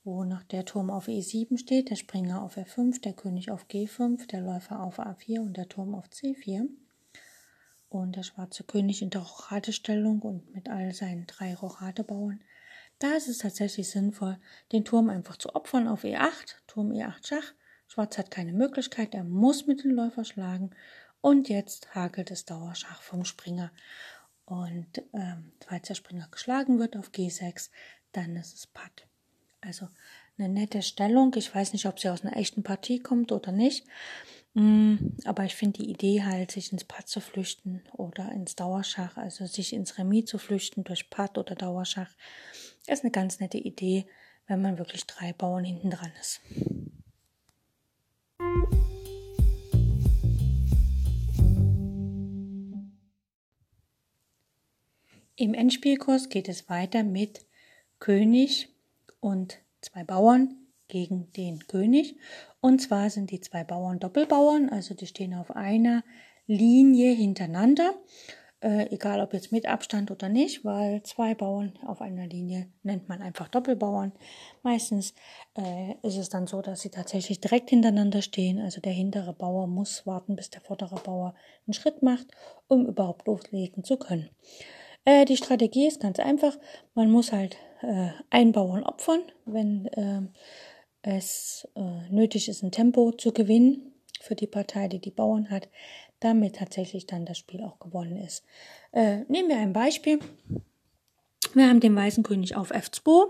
wo 0.02 0.24
noch 0.24 0.42
der 0.42 0.64
Turm 0.64 0.90
auf 0.90 1.08
E7 1.08 1.58
steht, 1.58 1.90
der 1.90 1.96
Springer 1.96 2.42
auf 2.42 2.56
F5, 2.56 3.00
der 3.02 3.12
König 3.12 3.50
auf 3.50 3.66
G5, 3.66 4.26
der 4.26 4.40
Läufer 4.40 4.82
auf 4.82 4.98
A4 4.98 5.40
und 5.40 5.56
der 5.56 5.68
Turm 5.68 5.94
auf 5.94 6.08
C4 6.08 6.68
und 8.02 8.16
der 8.16 8.22
schwarze 8.22 8.64
König 8.64 9.02
in 9.02 9.10
der 9.10 9.22
Rochadestellung 9.22 10.20
und 10.22 10.54
mit 10.54 10.68
all 10.68 10.92
seinen 10.92 11.26
drei 11.26 11.54
Rochadebauern 11.54 12.40
da 12.98 13.14
ist 13.16 13.28
es 13.28 13.38
tatsächlich 13.38 13.90
sinnvoll, 13.90 14.38
den 14.72 14.84
Turm 14.84 15.08
einfach 15.10 15.36
zu 15.36 15.54
opfern 15.54 15.88
auf 15.88 16.04
E8, 16.04 16.56
Turm 16.66 16.90
E8 16.90 17.26
Schach. 17.26 17.52
Schwarz 17.86 18.18
hat 18.18 18.30
keine 18.30 18.52
Möglichkeit, 18.52 19.14
er 19.14 19.24
muss 19.24 19.66
mit 19.66 19.84
dem 19.84 19.90
Läufer 19.90 20.24
schlagen. 20.24 20.70
Und 21.20 21.48
jetzt 21.48 21.94
hakelt 21.94 22.30
es 22.30 22.44
Dauerschach 22.44 23.02
vom 23.02 23.24
Springer. 23.24 23.72
Und 24.46 25.02
ähm, 25.12 25.52
falls 25.66 25.88
der 25.88 25.94
Springer 25.94 26.28
geschlagen 26.30 26.78
wird 26.78 26.96
auf 26.96 27.10
G6, 27.10 27.70
dann 28.12 28.36
ist 28.36 28.54
es 28.54 28.66
Patt. 28.66 29.06
Also 29.60 29.88
eine 30.36 30.48
nette 30.48 30.82
Stellung. 30.82 31.34
Ich 31.36 31.54
weiß 31.54 31.72
nicht, 31.72 31.86
ob 31.86 31.98
sie 31.98 32.10
aus 32.10 32.24
einer 32.24 32.36
echten 32.36 32.62
Partie 32.62 33.00
kommt 33.00 33.32
oder 33.32 33.52
nicht. 33.52 33.86
Mm, 34.54 35.16
aber 35.24 35.44
ich 35.44 35.56
finde 35.56 35.82
die 35.82 35.90
Idee 35.90 36.22
halt, 36.22 36.52
sich 36.52 36.70
ins 36.70 36.84
Pad 36.84 37.08
zu 37.08 37.20
flüchten 37.20 37.82
oder 37.92 38.30
ins 38.30 38.54
Dauerschach, 38.54 39.16
also 39.16 39.46
sich 39.46 39.72
ins 39.72 39.98
Remis 39.98 40.26
zu 40.26 40.38
flüchten 40.38 40.84
durch 40.84 41.10
Pad 41.10 41.38
oder 41.38 41.56
Dauerschach, 41.56 42.10
ist 42.86 43.02
eine 43.02 43.10
ganz 43.10 43.40
nette 43.40 43.58
Idee, 43.58 44.06
wenn 44.46 44.62
man 44.62 44.78
wirklich 44.78 45.06
drei 45.06 45.32
Bauern 45.32 45.64
hinten 45.64 45.90
dran 45.90 46.12
ist. 46.20 46.40
Im 55.36 55.52
Endspielkurs 55.52 56.28
geht 56.28 56.48
es 56.48 56.68
weiter 56.68 57.02
mit 57.02 57.44
König 57.98 58.68
und 59.18 59.58
zwei 59.80 60.04
Bauern 60.04 60.63
gegen 60.94 61.32
den 61.32 61.66
König. 61.66 62.16
Und 62.60 62.80
zwar 62.80 63.10
sind 63.10 63.30
die 63.30 63.40
zwei 63.40 63.64
Bauern 63.64 63.98
Doppelbauern, 63.98 64.68
also 64.68 64.94
die 64.94 65.06
stehen 65.06 65.34
auf 65.34 65.50
einer 65.50 66.04
Linie 66.46 67.12
hintereinander 67.12 67.94
äh, 68.64 68.90
egal 68.94 69.20
ob 69.20 69.34
jetzt 69.34 69.52
mit 69.52 69.66
Abstand 69.66 70.10
oder 70.10 70.30
nicht, 70.30 70.64
weil 70.64 71.02
zwei 71.02 71.34
Bauern 71.34 71.78
auf 71.86 72.00
einer 72.00 72.26
Linie 72.26 72.72
nennt 72.82 73.10
man 73.10 73.20
einfach 73.20 73.48
Doppelbauern. 73.48 74.12
Meistens 74.62 75.14
äh, 75.54 75.96
ist 76.02 76.16
es 76.16 76.30
dann 76.30 76.46
so, 76.46 76.62
dass 76.62 76.80
sie 76.80 76.88
tatsächlich 76.88 77.40
direkt 77.40 77.68
hintereinander 77.68 78.22
stehen. 78.22 78.58
Also 78.58 78.80
der 78.80 78.92
hintere 78.92 79.34
Bauer 79.34 79.66
muss 79.66 80.06
warten, 80.06 80.34
bis 80.34 80.48
der 80.48 80.62
vordere 80.62 80.94
Bauer 80.94 81.34
einen 81.66 81.74
Schritt 81.74 82.02
macht, 82.02 82.28
um 82.66 82.86
überhaupt 82.86 83.26
loslegen 83.26 83.84
zu 83.84 83.98
können. 83.98 84.30
Äh, 85.04 85.26
die 85.26 85.36
Strategie 85.36 85.86
ist 85.86 86.00
ganz 86.00 86.18
einfach. 86.18 86.56
Man 86.94 87.10
muss 87.10 87.32
halt 87.32 87.58
äh, 87.82 88.08
einen 88.30 88.52
Bauern 88.52 88.82
opfern, 88.82 89.20
wenn 89.44 89.86
äh, 89.88 90.22
es 91.04 91.68
äh, 91.76 92.10
nötig 92.10 92.48
ist, 92.48 92.62
ein 92.62 92.72
Tempo 92.72 93.12
zu 93.12 93.32
gewinnen 93.32 93.92
für 94.20 94.34
die 94.34 94.46
Partei, 94.46 94.88
die 94.88 95.00
die 95.00 95.10
Bauern 95.10 95.50
hat 95.50 95.68
damit 96.24 96.56
tatsächlich 96.56 97.06
dann 97.06 97.26
das 97.26 97.38
Spiel 97.38 97.62
auch 97.62 97.78
gewonnen 97.78 98.16
ist. 98.16 98.44
Äh, 98.92 99.24
nehmen 99.28 99.50
wir 99.50 99.58
ein 99.58 99.74
Beispiel. 99.74 100.18
Wir 101.52 101.68
haben 101.68 101.80
den 101.80 101.94
weißen 101.94 102.24
König 102.24 102.56
auf 102.56 102.72
F2, 102.72 103.28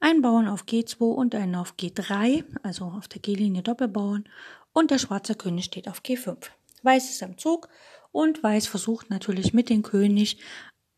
einen 0.00 0.20
Bauern 0.20 0.46
auf 0.46 0.64
G2 0.64 1.00
und 1.00 1.34
einen 1.34 1.54
auf 1.54 1.74
G3, 1.80 2.44
also 2.62 2.84
auf 2.84 3.08
der 3.08 3.22
G-Linie 3.22 3.62
Doppelbauern, 3.62 4.28
und 4.72 4.90
der 4.90 4.98
schwarze 4.98 5.34
König 5.34 5.64
steht 5.64 5.88
auf 5.88 6.02
G5. 6.02 6.36
Weiß 6.82 7.10
ist 7.10 7.22
am 7.22 7.38
Zug 7.38 7.68
und 8.12 8.42
Weiß 8.42 8.66
versucht 8.66 9.08
natürlich 9.08 9.54
mit 9.54 9.70
dem 9.70 9.82
König 9.82 10.38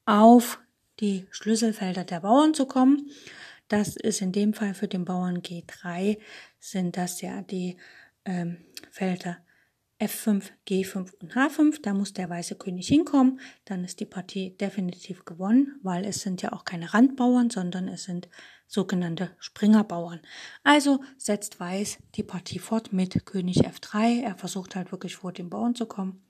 auf 0.06 0.58
die 0.98 1.26
Schlüsselfelder 1.30 2.04
der 2.04 2.20
Bauern 2.20 2.52
zu 2.52 2.66
kommen. 2.66 3.10
Das 3.68 3.96
ist 3.96 4.20
in 4.20 4.32
dem 4.32 4.54
Fall 4.54 4.74
für 4.74 4.88
den 4.88 5.04
Bauern 5.04 5.42
G3 5.42 6.18
sind 6.58 6.96
das 6.96 7.20
ja 7.20 7.42
die 7.42 7.76
ähm, 8.24 8.58
Felder 8.90 9.38
F5, 9.98 10.50
G5 10.68 11.14
und 11.22 11.34
H5, 11.34 11.80
da 11.80 11.94
muss 11.94 12.12
der 12.12 12.28
weiße 12.28 12.56
König 12.56 12.86
hinkommen, 12.86 13.40
dann 13.64 13.82
ist 13.82 13.98
die 13.98 14.04
Partie 14.04 14.54
definitiv 14.58 15.24
gewonnen, 15.24 15.80
weil 15.82 16.04
es 16.04 16.20
sind 16.20 16.42
ja 16.42 16.52
auch 16.52 16.66
keine 16.66 16.92
Randbauern, 16.92 17.48
sondern 17.48 17.88
es 17.88 18.04
sind 18.04 18.28
sogenannte 18.66 19.30
Springerbauern. 19.38 20.20
Also 20.62 21.02
setzt 21.16 21.60
Weiß 21.60 21.98
die 22.14 22.22
Partie 22.22 22.58
fort 22.58 22.92
mit 22.92 23.24
König 23.24 23.66
F3, 23.66 24.22
er 24.22 24.36
versucht 24.36 24.76
halt 24.76 24.92
wirklich 24.92 25.16
vor 25.16 25.32
den 25.32 25.48
Bauern 25.48 25.74
zu 25.74 25.86
kommen. 25.86 26.22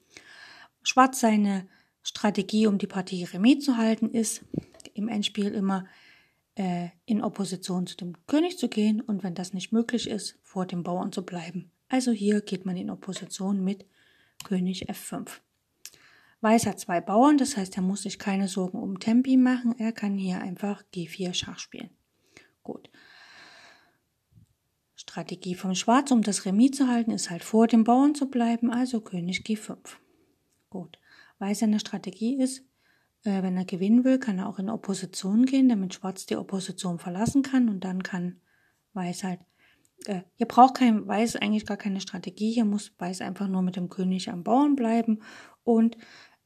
Schwarz 0.84 1.18
seine 1.18 1.66
Strategie, 2.02 2.68
um 2.68 2.78
die 2.78 2.86
Partie 2.86 3.24
remis 3.24 3.64
zu 3.64 3.76
halten, 3.76 4.10
ist 4.10 4.44
im 4.94 5.08
Endspiel 5.08 5.52
immer 5.52 5.86
äh, 6.56 6.88
in 7.04 7.22
Opposition 7.22 7.86
zu 7.86 7.96
dem 7.96 8.14
König 8.26 8.58
zu 8.58 8.68
gehen 8.68 9.00
und 9.00 9.22
wenn 9.22 9.34
das 9.34 9.52
nicht 9.52 9.72
möglich 9.72 10.08
ist, 10.10 10.38
vor 10.42 10.66
dem 10.66 10.82
Bauern 10.82 11.12
zu 11.12 11.24
bleiben. 11.24 11.70
Also 11.88 12.10
hier 12.10 12.40
geht 12.40 12.66
man 12.66 12.76
in 12.76 12.90
Opposition 12.90 13.62
mit 13.62 13.86
König 14.44 14.90
F5. 14.90 15.40
Weiß 16.40 16.66
hat 16.66 16.80
zwei 16.80 17.00
Bauern, 17.00 17.38
das 17.38 17.56
heißt, 17.56 17.76
er 17.76 17.82
muss 17.82 18.02
sich 18.02 18.18
keine 18.18 18.48
Sorgen 18.48 18.78
um 18.78 18.98
Tempi 19.00 19.36
machen. 19.36 19.74
Er 19.78 19.92
kann 19.92 20.16
hier 20.18 20.40
einfach 20.40 20.82
G4 20.94 21.34
Schach 21.34 21.58
spielen. 21.58 21.90
Gut. 22.62 22.90
Strategie 24.94 25.54
vom 25.54 25.74
Schwarz, 25.74 26.10
um 26.10 26.22
das 26.22 26.44
Remis 26.44 26.72
zu 26.72 26.88
halten, 26.88 27.10
ist 27.10 27.30
halt 27.30 27.44
vor 27.44 27.66
dem 27.66 27.84
Bauern 27.84 28.14
zu 28.14 28.28
bleiben, 28.28 28.70
also 28.70 29.00
König 29.00 29.40
G5. 29.46 29.76
Gut. 30.70 30.98
Weiß 31.38 31.60
seine 31.60 31.80
Strategie 31.80 32.36
ist, 32.36 32.64
äh, 33.26 33.42
wenn 33.42 33.56
er 33.56 33.64
gewinnen 33.64 34.04
will, 34.04 34.18
kann 34.18 34.38
er 34.38 34.48
auch 34.48 34.58
in 34.58 34.70
Opposition 34.70 35.46
gehen, 35.46 35.68
damit 35.68 35.94
Schwarz 35.94 36.26
die 36.26 36.36
Opposition 36.36 36.98
verlassen 36.98 37.42
kann 37.42 37.68
und 37.68 37.84
dann 37.84 38.02
kann 38.02 38.40
Weiß 38.92 39.24
halt 39.24 39.40
äh, 40.06 40.22
hier 40.36 40.46
braucht 40.46 40.76
kein 40.76 41.06
Weiß 41.06 41.36
eigentlich 41.36 41.66
gar 41.66 41.76
keine 41.76 42.00
Strategie. 42.00 42.52
Hier 42.52 42.64
muss 42.64 42.92
Weiß 42.98 43.20
einfach 43.20 43.48
nur 43.48 43.62
mit 43.62 43.76
dem 43.76 43.88
König 43.88 44.30
am 44.30 44.42
Bauern 44.42 44.76
bleiben 44.76 45.22
und 45.64 45.96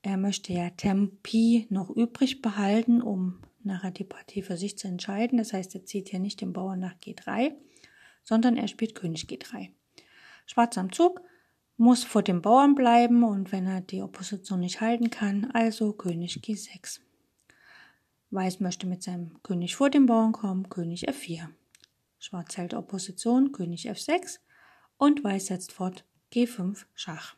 er 0.03 0.17
möchte 0.17 0.53
ja 0.53 0.71
Tempi 0.71 1.67
noch 1.69 1.91
übrig 1.91 2.41
behalten, 2.41 3.03
um 3.03 3.41
nachher 3.63 3.91
die 3.91 4.05
Partie 4.05 4.43
für 4.43 4.57
sich 4.57 4.79
zu 4.79 4.89
entscheiden. 4.89 5.39
Das 5.39 5.53
heißt, 5.53 5.75
er 5.75 5.85
zieht 5.85 6.09
hier 6.09 6.21
nicht 6.21 6.41
den 6.41 6.53
Bauern 6.53 6.81
nach 6.81 6.95
G3, 6.95 7.53
sondern 8.25 8.57
er 8.57 8.69
spielt 8.69 8.95
König 8.95 9.25
G3. 9.25 9.69
Schwarz 10.47 10.79
am 10.79 10.91
Zug 10.91 11.21
muss 11.81 12.05
vor 12.05 12.23
dem 12.23 12.43
Bauern 12.43 12.75
bleiben 12.75 13.25
und 13.25 13.53
wenn 13.53 13.67
er 13.67 13.81
die 13.81 14.03
Opposition 14.03 14.61
nicht 14.61 14.83
halten 14.83 15.09
kann, 15.09 15.51
also 15.53 15.95
König 15.95 16.41
G6. 16.45 17.01
Weiß 18.31 18.61
möchte 18.61 18.87
mit 18.87 19.03
seinem 19.03 19.43
König 19.43 19.77
vor 19.77 19.89
dem 19.89 20.05
Bauern 20.05 20.33
kommen, 20.33 20.69
König 20.69 21.09
F4. 21.09 21.49
Schwarz 22.19 22.59
hält 22.59 22.75
Opposition, 22.75 23.53
König 23.53 23.91
F6 23.91 24.41
und 24.99 25.25
Weiß 25.25 25.47
setzt 25.47 25.73
fort 25.73 26.05
G5 26.31 26.85
Schach. 26.95 27.37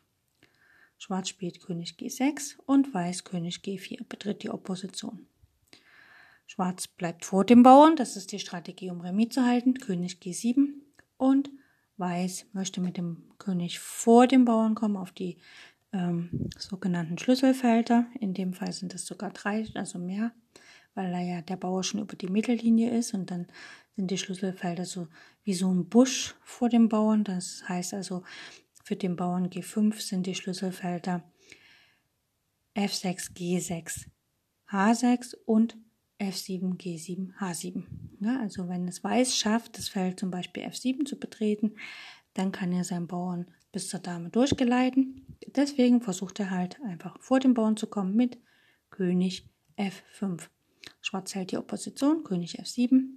Schwarz 0.97 1.29
spielt 1.29 1.61
König 1.61 1.95
G6 1.97 2.57
und 2.65 2.93
Weiß 2.93 3.23
König 3.23 3.61
G4 3.63 4.03
betritt 4.09 4.43
die 4.43 4.49
Opposition. 4.49 5.25
Schwarz 6.47 6.89
bleibt 6.89 7.23
vor 7.23 7.45
dem 7.45 7.63
Bauern, 7.63 7.95
das 7.95 8.17
ist 8.17 8.33
die 8.33 8.39
Strategie, 8.39 8.89
um 8.89 8.99
Remis 8.99 9.29
zu 9.29 9.45
halten, 9.45 9.75
König 9.75 10.17
G7 10.21 10.73
und 11.15 11.49
Weiß 12.03 12.47
möchte 12.51 12.81
mit 12.81 12.97
dem 12.97 13.23
König 13.37 13.79
vor 13.79 14.27
dem 14.27 14.43
Bauern 14.43 14.75
kommen 14.75 14.97
auf 14.97 15.13
die 15.13 15.37
ähm, 15.93 16.49
sogenannten 16.57 17.17
Schlüsselfelder. 17.17 18.07
In 18.19 18.33
dem 18.33 18.53
Fall 18.53 18.73
sind 18.73 18.93
es 18.93 19.05
sogar 19.05 19.31
drei, 19.31 19.65
also 19.75 19.99
mehr, 19.99 20.33
weil 20.95 21.13
er 21.13 21.21
ja 21.21 21.41
der 21.41 21.55
Bauer 21.55 21.81
schon 21.81 22.01
über 22.01 22.17
die 22.17 22.27
Mittellinie 22.27 22.91
ist 22.91 23.13
und 23.13 23.31
dann 23.31 23.47
sind 23.95 24.11
die 24.11 24.17
Schlüsselfelder 24.17 24.83
so 24.83 25.07
wie 25.45 25.53
so 25.53 25.73
ein 25.73 25.87
Busch 25.87 26.35
vor 26.43 26.67
dem 26.67 26.89
Bauern. 26.89 27.23
Das 27.23 27.63
heißt 27.69 27.93
also, 27.93 28.23
für 28.83 28.97
den 28.97 29.15
Bauern 29.15 29.49
G5 29.49 30.01
sind 30.01 30.27
die 30.27 30.35
Schlüsselfelder 30.35 31.23
F6, 32.75 33.31
G6, 33.33 34.07
H6 34.69 35.35
und 35.45 35.77
F7, 36.19 36.77
G7, 36.77 37.33
H7. 37.39 37.83
Ja, 38.19 38.39
also 38.39 38.69
wenn 38.69 38.87
es 38.87 39.03
Weiß 39.03 39.35
schafft, 39.35 39.77
das 39.77 39.89
Feld 39.89 40.19
zum 40.19 40.31
Beispiel 40.31 40.63
F7 40.63 41.05
zu 41.05 41.19
betreten, 41.19 41.75
dann 42.33 42.51
kann 42.51 42.71
er 42.71 42.83
seinen 42.83 43.07
Bauern 43.07 43.47
bis 43.71 43.89
zur 43.89 43.99
Dame 43.99 44.29
durchgeleiten. 44.29 45.25
Deswegen 45.55 46.01
versucht 46.01 46.39
er 46.39 46.51
halt 46.51 46.81
einfach 46.81 47.19
vor 47.19 47.39
dem 47.39 47.53
Bauern 47.53 47.77
zu 47.77 47.87
kommen 47.87 48.15
mit 48.15 48.37
König 48.89 49.49
F5. 49.77 50.47
Schwarz 51.01 51.35
hält 51.35 51.51
die 51.51 51.57
Opposition, 51.57 52.23
König 52.23 52.59
F7, 52.59 53.09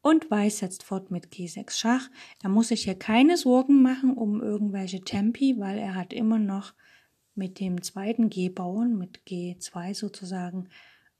und 0.00 0.30
Weiß 0.30 0.58
setzt 0.58 0.84
fort 0.84 1.10
mit 1.10 1.26
G6 1.26 1.72
Schach. 1.72 2.10
Er 2.42 2.48
muss 2.48 2.68
sich 2.68 2.84
hier 2.84 2.94
keine 2.94 3.36
Sorgen 3.36 3.82
machen 3.82 4.14
um 4.14 4.40
irgendwelche 4.40 5.00
Tempi, 5.00 5.58
weil 5.58 5.78
er 5.78 5.94
hat 5.94 6.12
immer 6.12 6.38
noch 6.38 6.72
mit 7.34 7.60
dem 7.60 7.82
zweiten 7.82 8.30
G-Bauern, 8.30 8.96
mit 8.96 9.20
G2 9.26 9.94
sozusagen, 9.94 10.68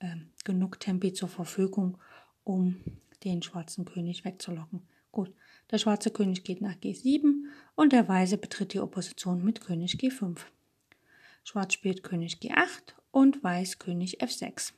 äh, 0.00 0.16
genug 0.44 0.80
Tempi 0.80 1.12
zur 1.12 1.28
Verfügung, 1.28 1.98
um 2.44 2.76
den 3.24 3.42
schwarzen 3.42 3.84
König 3.84 4.24
wegzulocken. 4.24 4.82
Gut, 5.12 5.32
der 5.70 5.78
schwarze 5.78 6.10
König 6.10 6.44
geht 6.44 6.60
nach 6.60 6.76
G7 6.76 7.44
und 7.74 7.92
der 7.92 8.08
weiße 8.08 8.38
betritt 8.38 8.74
die 8.74 8.80
Opposition 8.80 9.44
mit 9.44 9.60
König 9.60 9.94
G5. 9.94 10.38
Schwarz 11.44 11.74
spielt 11.74 12.02
König 12.02 12.36
G8 12.36 12.94
und 13.10 13.42
Weiß 13.42 13.78
König 13.78 14.22
F6. 14.22 14.72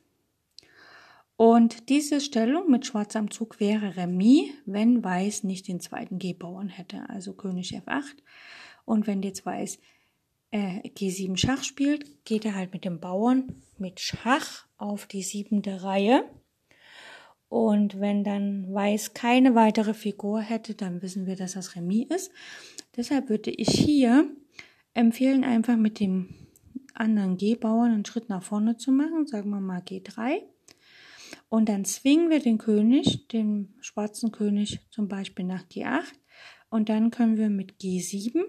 Und 1.35 1.89
diese 1.89 2.21
Stellung 2.21 2.69
mit 2.69 2.85
Schwarz 2.85 3.15
am 3.15 3.31
Zug 3.31 3.59
wäre 3.59 3.97
Remis, 3.97 4.51
wenn 4.65 5.03
Weiß 5.03 5.43
nicht 5.43 5.67
den 5.67 5.79
zweiten 5.79 6.19
G-Bauern 6.19 6.69
hätte, 6.69 7.09
also 7.09 7.33
König 7.33 7.73
F8. 7.73 8.17
Und 8.85 9.07
wenn 9.07 9.23
jetzt 9.23 9.45
Weiß 9.45 9.79
äh, 10.51 10.87
G7 10.89 11.37
Schach 11.37 11.63
spielt, 11.63 12.25
geht 12.25 12.45
er 12.45 12.55
halt 12.55 12.73
mit 12.73 12.85
dem 12.85 12.99
Bauern 12.99 13.61
mit 13.77 13.99
Schach 13.99 14.67
auf 14.77 15.07
die 15.07 15.23
siebente 15.23 15.83
Reihe. 15.83 16.23
Und 17.49 17.99
wenn 17.99 18.23
dann 18.23 18.73
Weiß 18.73 19.13
keine 19.13 19.55
weitere 19.55 19.93
Figur 19.93 20.39
hätte, 20.39 20.73
dann 20.75 21.01
wissen 21.01 21.25
wir, 21.25 21.35
dass 21.35 21.53
das 21.53 21.75
Remis 21.75 22.07
ist. 22.09 22.31
Deshalb 22.95 23.29
würde 23.29 23.51
ich 23.51 23.69
hier 23.69 24.29
empfehlen, 24.93 25.43
einfach 25.43 25.75
mit 25.75 25.99
dem 25.99 26.33
anderen 26.93 27.37
G-Bauern 27.37 27.91
einen 27.91 28.05
Schritt 28.05 28.29
nach 28.29 28.43
vorne 28.43 28.77
zu 28.77 28.91
machen, 28.91 29.27
sagen 29.27 29.49
wir 29.49 29.59
mal 29.59 29.81
G3. 29.81 30.43
Und 31.49 31.67
dann 31.67 31.83
zwingen 31.83 32.29
wir 32.29 32.39
den 32.39 32.57
König, 32.57 33.27
den 33.29 33.73
schwarzen 33.81 34.31
König 34.31 34.79
zum 34.89 35.07
Beispiel 35.07 35.45
nach 35.45 35.65
G8. 35.65 36.03
Und 36.69 36.87
dann 36.87 37.11
können 37.11 37.35
wir 37.35 37.49
mit 37.49 37.81
G7 37.81 38.43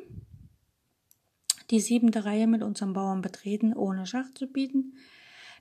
die 1.72 1.80
siebente 1.80 2.24
Reihe 2.24 2.46
mit 2.46 2.62
unserem 2.62 2.92
Bauern 2.92 3.22
betreten, 3.22 3.74
ohne 3.74 4.06
Schach 4.06 4.32
zu 4.34 4.46
bieten. 4.46 4.94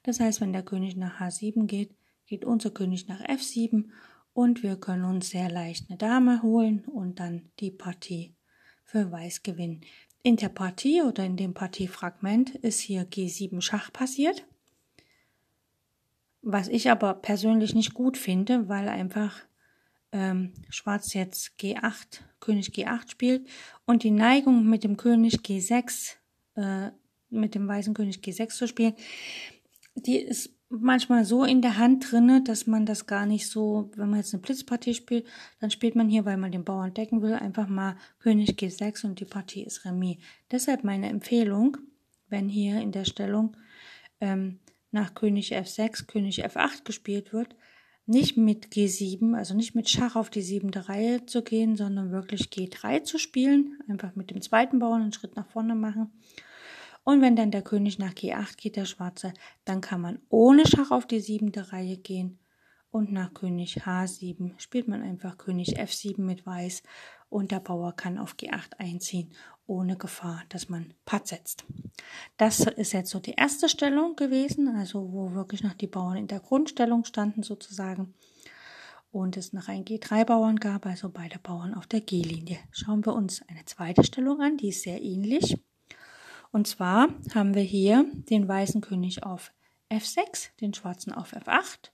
Das 0.04 0.20
heißt, 0.20 0.42
wenn 0.42 0.54
der 0.54 0.64
König 0.64 0.96
nach 0.98 1.20
H7 1.20 1.66
geht, 1.66 1.96
geht 2.28 2.46
unser 2.46 2.70
König 2.70 3.08
nach 3.08 3.22
F7 3.22 3.86
und 4.34 4.62
wir 4.62 4.76
können 4.76 5.06
uns 5.06 5.30
sehr 5.30 5.50
leicht 5.50 5.90
eine 5.90 5.98
Dame 5.98 6.44
holen 6.44 6.84
und 6.86 7.20
dann 7.20 7.50
die 7.60 7.72
Partie 7.72 8.36
für 8.84 9.12
Weiß 9.12 9.42
gewinnen. 9.42 9.82
In 10.22 10.36
der 10.36 10.50
Partie 10.50 11.02
oder 11.02 11.26
in 11.26 11.38
dem 11.38 11.54
Partiefragment 11.54 12.56
ist 12.56 12.80
hier 12.80 13.10
G7 13.10 13.62
Schach 13.62 13.92
passiert. 13.92 14.46
was 16.44 16.68
ich 16.68 16.90
aber 16.90 17.14
persönlich 17.14 17.76
nicht 17.76 17.94
gut 17.94 18.18
finde, 18.18 18.68
weil 18.68 18.90
einfach 18.90 19.42
ähm, 20.12 20.54
Schwarz 20.70 21.14
jetzt 21.14 21.52
G8, 21.60 22.22
König 22.40 22.70
G8 22.70 23.12
spielt 23.12 23.48
und 23.86 24.04
die 24.04 24.12
Neigung 24.12 24.68
mit 24.68 24.84
dem 24.84 24.98
König 24.98 25.36
G6, 25.38 26.16
äh, 26.56 26.92
mit 27.30 27.56
dem 27.56 27.68
weißen 27.68 27.94
König 27.94 28.18
G6 28.18 28.50
zu 28.50 28.68
spielen, 28.68 28.94
die 29.96 30.18
ist 30.18 30.54
manchmal 30.72 31.26
so 31.26 31.44
in 31.44 31.62
der 31.62 31.78
Hand 31.78 32.12
drinne, 32.12 32.44
dass 32.44 32.66
man 32.66 32.86
das 32.86 33.06
gar 33.06 33.26
nicht 33.26 33.50
so, 33.50 33.92
wenn 33.96 34.10
man 34.10 34.20
jetzt 34.20 34.34
eine 34.34 34.42
Blitzpartie 34.42 34.94
spielt, 34.94 35.28
dann 35.60 35.70
spielt 35.70 35.96
man 35.96 36.08
hier, 36.08 36.26
weil 36.26 36.38
man 36.38 36.52
den 36.52 36.64
Bauern 36.64 36.94
decken 36.94 37.22
will, 37.22 37.34
einfach 37.34 37.68
mal 37.68 37.98
König 38.20 38.52
G6 38.52 39.06
und 39.06 39.20
die 39.20 39.26
Partie 39.26 39.64
ist 39.64 39.86
Remis. 39.86 40.18
Deshalb 40.50 40.84
meine 40.84 41.10
Empfehlung, 41.10 41.78
wenn 42.30 42.48
hier 42.48 42.80
in 42.82 42.92
der 42.92 43.06
Stellung 43.06 43.58
ähm, 44.22 44.60
nach 44.92 45.14
König 45.14 45.56
F6, 45.56 46.06
König 46.08 46.46
F8 46.46 46.84
gespielt 46.86 47.34
wird, 47.34 47.56
nicht 48.06 48.38
mit 48.38 48.68
G7, 48.68 49.36
also 49.36 49.54
nicht 49.54 49.76
mit 49.76 49.90
Schach 49.90 50.16
auf 50.16 50.30
die 50.30 50.42
siebente 50.42 50.90
Reihe 50.90 51.26
zu 51.26 51.44
gehen, 51.44 51.76
sondern 51.76 52.12
wirklich 52.12 52.50
G3 52.50 53.04
zu 53.04 53.18
spielen, 53.18 53.80
einfach 53.88 54.16
mit 54.16 54.32
dem 54.32 54.42
zweiten 54.42 54.80
Bauern 54.80 55.04
einen 55.04 55.14
Schritt 55.14 55.36
nach 55.36 55.48
vorne 55.48 55.76
machen. 55.76 56.12
Und 57.04 57.22
wenn 57.22 57.36
dann 57.36 57.52
der 57.52 57.64
König 57.64 58.00
nach 58.00 58.14
G8 58.14 58.58
geht, 58.58 58.76
der 58.76 58.86
Schwarze, 58.86 59.34
dann 59.66 59.82
kann 59.82 60.02
man 60.02 60.20
ohne 60.30 60.68
Schach 60.68 60.92
auf 60.92 61.08
die 61.08 61.20
siebente 61.20 61.72
Reihe 61.72 61.98
gehen. 61.98 62.40
Und 62.92 63.12
nach 63.12 63.34
König 63.34 63.84
H7 63.84 64.60
spielt 64.60 64.88
man 64.88 65.02
einfach 65.02 65.38
König 65.38 65.80
F7 65.80 66.22
mit 66.22 66.46
Weiß 66.46 66.84
und 67.32 67.52
der 67.52 67.62
Bauer 67.62 67.96
kann 67.96 68.18
auf 68.18 68.36
G8 68.36 68.78
einziehen, 68.78 69.32
ohne 69.66 69.98
Gefahr, 69.98 70.44
dass 70.50 70.68
man 70.68 70.94
Patt 71.06 71.30
setzt. 71.30 71.64
Das 72.38 72.60
ist 72.60 72.92
jetzt 72.92 73.10
so 73.10 73.20
die 73.20 73.32
erste 73.32 73.70
Stellung 73.70 74.16
gewesen, 74.18 74.68
also 74.76 75.12
wo 75.14 75.34
wirklich 75.34 75.64
noch 75.64 75.74
die 75.74 75.88
Bauern 75.88 76.18
in 76.18 76.28
der 76.28 76.42
Grundstellung 76.42 77.06
standen 77.06 77.42
sozusagen 77.42 78.14
und 79.12 79.38
es 79.38 79.54
noch 79.54 79.70
ein 79.70 79.86
G3-Bauern 79.86 80.58
gab, 80.58 80.86
also 80.86 81.10
beide 81.10 81.40
Bauern 81.40 81.74
auf 81.74 81.88
der 81.88 82.02
G-Linie. 82.02 82.60
Schauen 82.72 83.06
wir 83.06 83.14
uns 83.14 83.42
eine 83.48 83.64
zweite 83.64 84.04
Stellung 84.04 84.42
an, 84.42 84.58
die 84.58 84.70
ist 84.70 84.84
sehr 84.84 85.02
ähnlich. 85.02 85.58
Und 86.52 86.68
zwar 86.68 87.08
haben 87.34 87.56
wir 87.56 87.64
hier 87.64 88.06
den 88.14 88.48
weißen 88.48 88.82
König 88.82 89.24
auf 89.24 89.54
F6, 89.90 90.50
den 90.60 90.74
schwarzen 90.74 91.14
auf 91.14 91.34
F8 91.34 91.92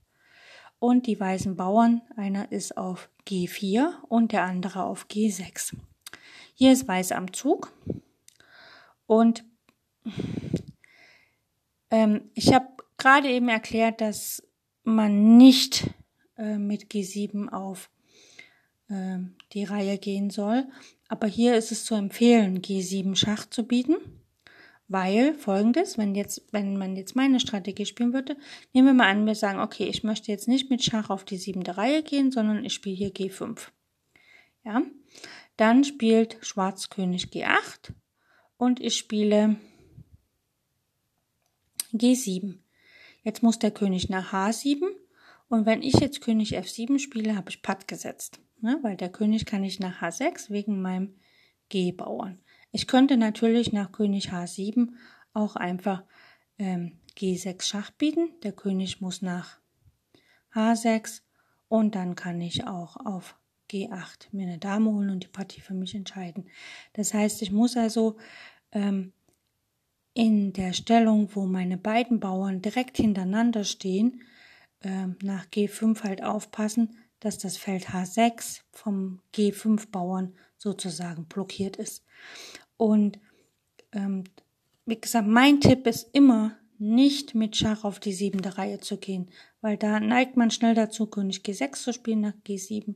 und 0.79 1.05
die 1.05 1.19
weißen 1.19 1.55
Bauern. 1.55 2.01
Einer 2.15 2.51
ist 2.51 2.75
auf 2.75 3.09
G4 3.27 3.93
und 4.07 4.31
der 4.31 4.43
andere 4.43 4.83
auf 4.83 5.07
G6. 5.07 5.73
Hier 6.53 6.71
ist 6.71 6.87
Weiß 6.87 7.11
am 7.11 7.33
Zug 7.33 7.73
und 9.05 9.43
ähm, 11.91 12.29
ich 12.33 12.53
habe 12.53 12.67
gerade 12.97 13.29
eben 13.29 13.49
erklärt, 13.49 14.01
dass 14.01 14.43
man 14.83 15.37
nicht 15.37 15.89
äh, 16.37 16.57
mit 16.57 16.91
G7 16.91 17.49
auf 17.49 17.89
äh, 18.89 19.19
die 19.53 19.63
Reihe 19.63 19.97
gehen 19.97 20.29
soll. 20.29 20.65
Aber 21.07 21.27
hier 21.27 21.55
ist 21.55 21.71
es 21.71 21.85
zu 21.85 21.95
empfehlen, 21.95 22.61
G7 22.61 23.15
Schach 23.15 23.45
zu 23.49 23.63
bieten. 23.63 23.95
Weil 24.89 25.33
folgendes, 25.33 25.97
wenn 25.97 26.15
jetzt, 26.15 26.41
wenn 26.51 26.77
man 26.77 26.95
jetzt 26.95 27.15
meine 27.15 27.41
Strategie 27.41 27.85
spielen 27.85 28.13
würde, 28.13 28.37
nehmen 28.73 28.87
wir 28.87 28.93
mal 28.93 29.09
an, 29.09 29.25
wir 29.25 29.35
sagen, 29.35 29.59
okay, 29.59 29.85
ich 29.85 30.03
möchte 30.03 30.31
jetzt 30.31 30.47
nicht 30.47 30.69
mit 30.69 30.83
Schach 30.83 31.09
auf 31.09 31.25
die 31.25 31.37
siebente 31.37 31.77
Reihe 31.77 32.03
gehen, 32.03 32.31
sondern 32.31 32.63
ich 32.63 32.73
spiele 32.73 32.95
hier 32.95 33.11
G5. 33.13 33.67
Ja, 34.63 34.81
dann 35.57 35.83
spielt 35.83 36.37
Schwarz 36.41 36.89
König 36.89 37.25
G8 37.25 37.93
und 38.57 38.79
ich 38.79 38.95
spiele 38.95 39.57
G7. 41.93 42.59
Jetzt 43.23 43.43
muss 43.43 43.59
der 43.59 43.71
König 43.71 44.09
nach 44.09 44.31
H7 44.31 44.83
und 45.49 45.65
wenn 45.65 45.81
ich 45.81 45.95
jetzt 45.95 46.21
König 46.21 46.57
F7 46.57 46.99
spiele, 46.99 47.35
habe 47.35 47.49
ich 47.49 47.61
Patt 47.61 47.87
gesetzt, 47.87 48.39
ne? 48.61 48.79
weil 48.83 48.95
der 48.95 49.09
König 49.09 49.45
kann 49.45 49.61
nicht 49.61 49.81
nach 49.81 50.01
H6 50.01 50.49
wegen 50.49 50.81
meinem 50.81 51.15
G-Bauern. 51.69 52.39
Ich 52.77 52.85
könnte 52.85 53.17
natürlich 53.17 53.73
nach 53.73 53.91
König 53.91 54.29
H7 54.29 54.89
auch 55.33 55.55
einfach 55.55 56.03
ähm, 56.59 56.99
G6 57.17 57.63
Schach 57.63 57.89
bieten. 57.89 58.29
Der 58.43 58.51
König 58.51 59.01
muss 59.01 59.23
nach 59.23 59.57
H6 60.53 61.21
und 61.69 61.95
dann 61.95 62.13
kann 62.13 62.39
ich 62.39 62.67
auch 62.67 62.95
auf 62.97 63.35
G8 63.71 64.27
mir 64.29 64.45
eine 64.45 64.59
Dame 64.59 64.91
holen 64.91 65.09
und 65.09 65.23
die 65.23 65.27
Partie 65.27 65.59
für 65.59 65.73
mich 65.73 65.95
entscheiden. 65.95 66.51
Das 66.93 67.15
heißt, 67.15 67.41
ich 67.41 67.51
muss 67.51 67.75
also 67.75 68.17
ähm, 68.71 69.11
in 70.13 70.53
der 70.53 70.73
Stellung, 70.73 71.29
wo 71.33 71.47
meine 71.47 71.79
beiden 71.79 72.19
Bauern 72.19 72.61
direkt 72.61 72.97
hintereinander 72.97 73.63
stehen, 73.63 74.21
ähm, 74.83 75.15
nach 75.23 75.47
G5 75.47 76.03
halt 76.03 76.23
aufpassen, 76.23 76.95
dass 77.21 77.39
das 77.39 77.57
Feld 77.57 77.87
H6 77.87 78.61
vom 78.71 79.19
G5 79.33 79.89
Bauern 79.89 80.35
sozusagen 80.59 81.25
blockiert 81.25 81.77
ist. 81.77 82.03
Und 82.77 83.19
ähm, 83.91 84.23
wie 84.85 84.99
gesagt, 84.99 85.27
mein 85.27 85.59
Tipp 85.59 85.85
ist 85.87 86.09
immer, 86.13 86.57
nicht 86.79 87.33
mit 87.33 87.55
Schach 87.55 87.83
auf 87.83 87.99
die 87.99 88.13
siebente 88.13 88.57
Reihe 88.57 88.79
zu 88.79 88.97
gehen, 88.97 89.29
weil 89.61 89.77
da 89.77 89.99
neigt 89.99 90.37
man 90.37 90.51
schnell 90.51 90.75
dazu, 90.75 91.07
König 91.07 91.39
G6 91.39 91.83
zu 91.83 91.93
spielen 91.93 92.21
nach 92.21 92.35
G7. 92.45 92.95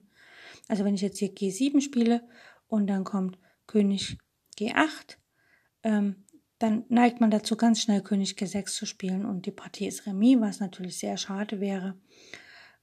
Also 0.67 0.85
wenn 0.85 0.95
ich 0.95 1.01
jetzt 1.01 1.17
hier 1.17 1.33
G7 1.33 1.81
spiele 1.81 2.21
und 2.67 2.87
dann 2.87 3.03
kommt 3.03 3.37
König 3.67 4.17
G8, 4.59 5.17
ähm, 5.83 6.23
dann 6.59 6.85
neigt 6.89 7.21
man 7.21 7.31
dazu, 7.31 7.55
ganz 7.55 7.81
schnell 7.81 8.01
König 8.01 8.33
G6 8.33 8.65
zu 8.67 8.85
spielen 8.85 9.25
und 9.25 9.47
die 9.47 9.51
Partie 9.51 9.87
ist 9.87 10.05
Remis, 10.05 10.39
was 10.39 10.59
natürlich 10.59 10.99
sehr 10.99 11.17
schade 11.17 11.59
wäre. 11.59 11.97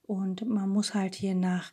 Und 0.02 0.44
man 0.48 0.68
muss 0.68 0.94
halt 0.94 1.14
hier 1.14 1.36
nach 1.36 1.72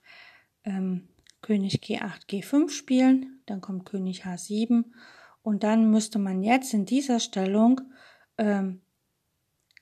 ähm, 0.63 1.07
König 1.41 1.81
G8, 1.83 2.27
G5 2.29 2.69
spielen, 2.69 3.41
dann 3.47 3.61
kommt 3.61 3.85
König 3.85 4.25
H7 4.25 4.85
und 5.45 5.63
dann 5.63 5.91
müsste 5.91 6.17
man 6.17 6.41
jetzt 6.41 6.73
in 6.73 6.87
dieser 6.87 7.19
Stellung, 7.19 7.79
ähm, 8.39 8.81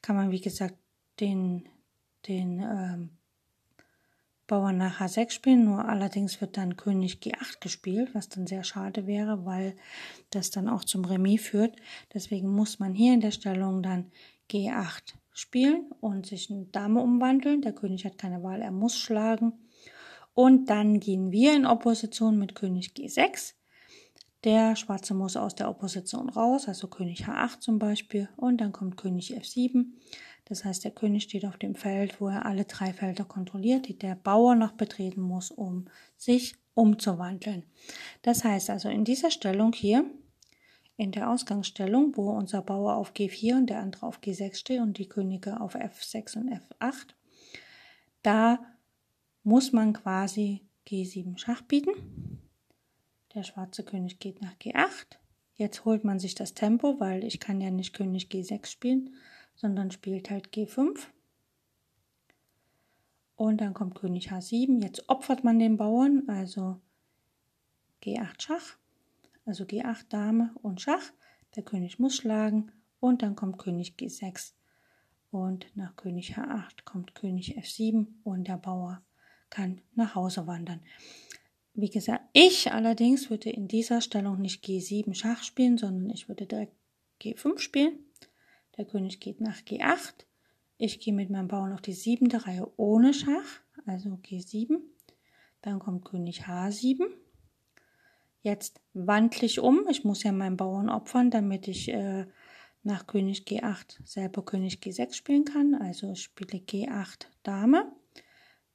kann 0.02 0.17
man 0.17 0.30
wie 0.30 0.41
gesagt 0.41 0.76
den, 1.21 1.69
den 2.28 2.60
ähm, 2.60 3.17
Bauern 4.45 4.76
nach 4.76 4.99
H6 4.99 5.32
spielen, 5.32 5.63
nur 5.63 5.88
allerdings 5.88 6.41
wird 6.41 6.58
dann 6.58 6.76
König 6.76 7.21
G8 7.21 7.62
gespielt, 7.62 8.13
was 8.13 8.28
dann 8.28 8.45
sehr 8.45 8.65
schade 8.65 9.08
wäre, 9.08 9.45
weil 9.45 9.78
das 10.32 10.52
dann 10.52 10.67
auch 10.67 10.84
zum 10.84 11.06
Remis 11.06 11.43
führt. 11.43 11.78
Deswegen 12.13 12.49
muss 12.49 12.80
man 12.80 12.93
hier 12.93 13.13
in 13.13 13.21
der 13.21 13.32
Stellung 13.32 13.82
dann 13.82 14.12
G8 14.52 15.13
spielen 15.32 15.89
und 16.02 16.26
sich 16.26 16.52
eine 16.52 16.65
Dame 16.65 16.99
umwandeln. 16.99 17.62
Der 17.62 17.71
König 17.71 18.04
hat 18.04 18.17
keine 18.17 18.43
Wahl, 18.43 18.62
er 18.62 18.71
muss 18.71 18.97
schlagen. 18.97 19.54
Und 20.34 20.69
dann 20.69 20.99
gehen 20.99 21.32
wir 21.32 21.56
in 21.56 21.65
Opposition 21.65 22.38
mit 22.38 22.54
König 22.54 22.91
G6. 22.97 23.54
Der 24.43 24.75
Schwarze 24.75 25.13
muss 25.13 25.38
aus 25.38 25.56
der 25.56 25.69
Opposition 25.69 26.29
raus, 26.29 26.67
also 26.67 26.88
König 26.88 27.25
H8 27.25 27.60
zum 27.60 27.79
Beispiel. 27.79 28.27
Und 28.36 28.60
dann 28.60 28.73
kommt 28.73 28.97
König 28.97 29.38
F7. 29.38 29.86
Das 30.45 30.65
heißt, 30.65 30.84
der 30.84 30.91
König 30.91 31.23
steht 31.23 31.45
auf 31.45 31.58
dem 31.58 31.75
Feld, 31.75 32.19
wo 32.19 32.27
er 32.27 32.45
alle 32.45 32.65
drei 32.65 32.91
Felder 32.91 33.23
kontrolliert, 33.23 33.88
die 33.88 33.97
der 33.97 34.15
Bauer 34.15 34.56
noch 34.56 34.73
betreten 34.73 35.21
muss, 35.21 35.49
um 35.49 35.86
sich 36.17 36.56
umzuwandeln. 36.73 37.63
Das 38.21 38.43
heißt 38.43 38.69
also 38.69 38.89
in 38.89 39.06
dieser 39.06 39.32
Stellung 39.32 39.71
hier, 39.73 40.06
in 40.97 41.12
der 41.12 41.29
Ausgangsstellung, 41.29 42.15
wo 42.15 42.32
unser 42.32 42.62
Bauer 42.62 42.95
auf 42.95 43.13
G4 43.13 43.56
und 43.56 43.69
der 43.69 43.79
andere 43.79 44.06
auf 44.06 44.19
G6 44.19 44.56
steht 44.56 44.82
und 44.82 44.97
die 44.97 45.08
Könige 45.08 45.60
auf 45.60 45.75
F6 45.75 46.38
und 46.38 46.49
F8, 46.49 47.08
da 48.21 48.60
muss 49.43 49.71
man 49.71 49.93
quasi 49.93 50.62
G7 50.88 51.38
Schach 51.38 51.62
bieten. 51.62 52.42
Der 53.36 53.43
schwarze 53.43 53.84
König 53.84 54.19
geht 54.19 54.41
nach 54.41 54.54
G8. 54.56 55.17
Jetzt 55.56 55.86
holt 55.86 56.04
man 56.04 56.19
sich 56.19 56.36
das 56.36 56.54
Tempo, 56.54 57.00
weil 57.00 57.24
ich 57.24 57.39
kann 57.39 57.62
ja 57.62 57.72
nicht 57.72 57.93
König 57.93 58.30
G6 58.30 58.67
spielen, 58.67 59.15
sondern 59.56 59.91
spielt 59.91 60.30
halt 60.30 60.50
G5. 60.50 61.08
Und 63.36 63.62
dann 63.62 63.74
kommt 63.74 63.96
König 63.96 64.32
H7. 64.32 64.84
Jetzt 64.84 65.10
opfert 65.10 65.43
man 65.43 65.60
den 65.60 65.78
Bauern, 65.78 66.24
also 66.28 66.80
G8 68.04 68.41
Schach, 68.41 68.78
also 69.46 69.63
G8 69.63 70.06
Dame 70.10 70.52
und 70.62 70.82
Schach. 70.82 71.12
Der 71.56 71.63
König 71.63 72.00
muss 72.00 72.15
schlagen 72.15 72.72
und 73.00 73.22
dann 73.22 73.36
kommt 73.36 73.58
König 73.58 73.96
G6. 73.98 74.54
Und 75.32 75.65
nach 75.76 75.96
König 75.96 76.38
H8 76.38 76.84
kommt 76.86 77.15
König 77.15 77.58
F7 77.58 78.08
und 78.24 78.48
der 78.48 78.58
Bauer 78.58 79.02
kann 79.50 79.82
nach 79.96 80.15
Hause 80.15 80.46
wandern. 80.46 80.82
Wie 81.76 81.90
gesagt, 81.90 82.24
ich 82.34 82.72
allerdings 82.72 83.30
würde 83.30 83.50
in 83.50 83.68
dieser 83.68 84.02
Stellung 84.02 84.40
nicht 84.40 84.64
G7 84.64 85.16
Schach 85.16 85.44
spielen, 85.44 85.78
sondern 85.78 86.10
ich 86.12 86.28
würde 86.28 86.46
direkt 86.46 86.76
G5 87.22 87.58
spielen. 87.58 88.00
Der 88.78 88.86
König 88.86 89.20
geht 89.20 89.42
nach 89.42 89.58
G8. 89.58 90.26
Ich 90.78 91.00
gehe 91.00 91.14
mit 91.14 91.30
meinem 91.30 91.48
Bauern 91.48 91.74
auf 91.74 91.82
die 91.82 91.94
siebente 91.94 92.46
Reihe 92.46 92.72
ohne 92.78 93.14
Schach, 93.14 93.62
also 93.86 94.10
G7. 94.10 94.78
Dann 95.62 95.80
kommt 95.80 96.06
König 96.06 96.44
H7. 96.44 97.06
Jetzt 98.42 98.82
wandle 98.94 99.46
ich 99.46 99.60
um. 99.60 99.88
Ich 99.90 100.04
muss 100.04 100.24
ja 100.24 100.32
meinen 100.32 100.58
Bauern 100.58 100.90
opfern, 100.90 101.32
damit 101.32 101.68
ich 101.68 101.90
äh, 101.90 102.28
nach 102.84 103.08
König 103.08 103.46
G8 103.48 104.06
selber 104.06 104.44
König 104.44 104.80
G6 104.84 105.14
spielen 105.14 105.46
kann. 105.46 105.74
Also 105.74 106.14
spiele 106.16 106.60
G8 106.60 107.28
Dame. 107.42 107.92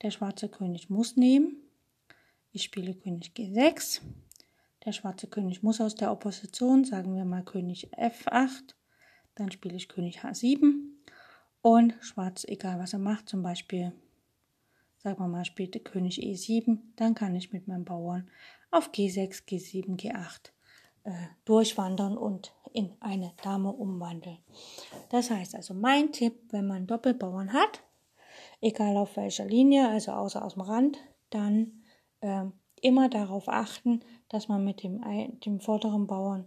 Der 0.03 0.11
schwarze 0.11 0.49
König 0.49 0.89
muss 0.89 1.17
nehmen. 1.17 1.68
Ich 2.59 2.65
spiele 2.65 2.93
König 2.93 3.35
G6. 3.37 4.01
Der 4.85 4.91
schwarze 4.91 5.29
König 5.29 5.63
muss 5.63 5.81
aus 5.81 5.95
der 5.95 6.11
Opposition, 6.11 6.85
sagen 6.85 7.15
wir 7.15 7.25
mal 7.25 7.45
König 7.45 7.89
F8. 7.97 8.75
Dann 9.37 9.53
spiele 9.53 9.77
ich 9.77 9.89
König 9.89 10.25
H7. 10.25 10.65
Und 11.63 11.95
schwarz, 12.01 12.45
egal 12.49 12.81
was 12.81 12.95
er 12.95 12.99
macht, 12.99 13.29
zum 13.29 13.45
Beispiel, 13.45 13.93
sagen 14.97 15.21
wir 15.21 15.29
mal, 15.29 15.45
spielt 15.45 15.85
König 15.85 16.19
E7, 16.19 16.79
dann 16.97 17.15
kann 17.15 17.37
ich 17.37 17.53
mit 17.53 17.69
meinem 17.69 17.85
Bauern 17.85 18.29
auf 18.73 18.91
G6, 18.91 19.45
G7, 19.47 19.97
G8 19.97 20.51
äh, 21.05 21.13
durchwandern 21.45 22.19
und 22.19 22.53
in 22.73 22.91
eine 22.99 23.35
Dame 23.41 23.71
umwandeln. 23.71 24.39
Das 25.11 25.31
heißt 25.31 25.55
also, 25.55 25.75
mein 25.75 26.11
Tipp, 26.11 26.35
wenn 26.51 26.67
man 26.67 26.89
Doppelbauern 26.89 27.53
hat, 27.53 27.85
egal 28.61 28.97
auf 28.97 29.17
welcher 29.17 29.45
Linie, 29.45 29.89
also 29.89 30.11
außer 30.11 30.45
aus 30.45 30.55
dem 30.55 30.63
Rand, 30.63 30.99
dann 31.31 31.78
äh, 32.21 32.45
immer 32.81 33.09
darauf 33.09 33.49
achten, 33.49 34.03
dass 34.29 34.49
man 34.49 34.65
mit 34.65 34.83
dem, 34.83 35.03
dem 35.45 35.61
vorderen 35.61 36.07
Bauern 36.07 36.47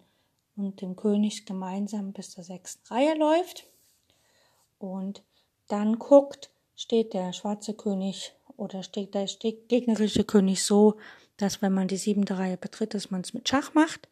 und 0.56 0.82
dem 0.82 0.96
König 0.96 1.46
gemeinsam 1.46 2.14
bis 2.14 2.32
zur 2.32 2.44
sechsten 2.44 2.86
Reihe 2.94 3.16
läuft. 3.16 3.68
Und 4.78 5.24
dann 5.68 6.00
guckt, 6.00 6.52
steht 6.76 7.14
der 7.14 7.34
schwarze 7.34 7.74
König 7.74 8.34
oder 8.58 8.84
steht 8.84 9.14
der 9.14 9.26
gegnerische 9.68 10.24
König 10.24 10.64
so, 10.64 10.98
dass 11.38 11.62
wenn 11.62 11.74
man 11.74 11.88
die 11.88 11.98
siebte 11.98 12.38
Reihe 12.38 12.58
betritt, 12.58 12.94
dass 12.94 13.12
man 13.12 13.22
es 13.22 13.34
mit 13.34 13.48
Schach 13.48 13.74
macht. 13.74 14.08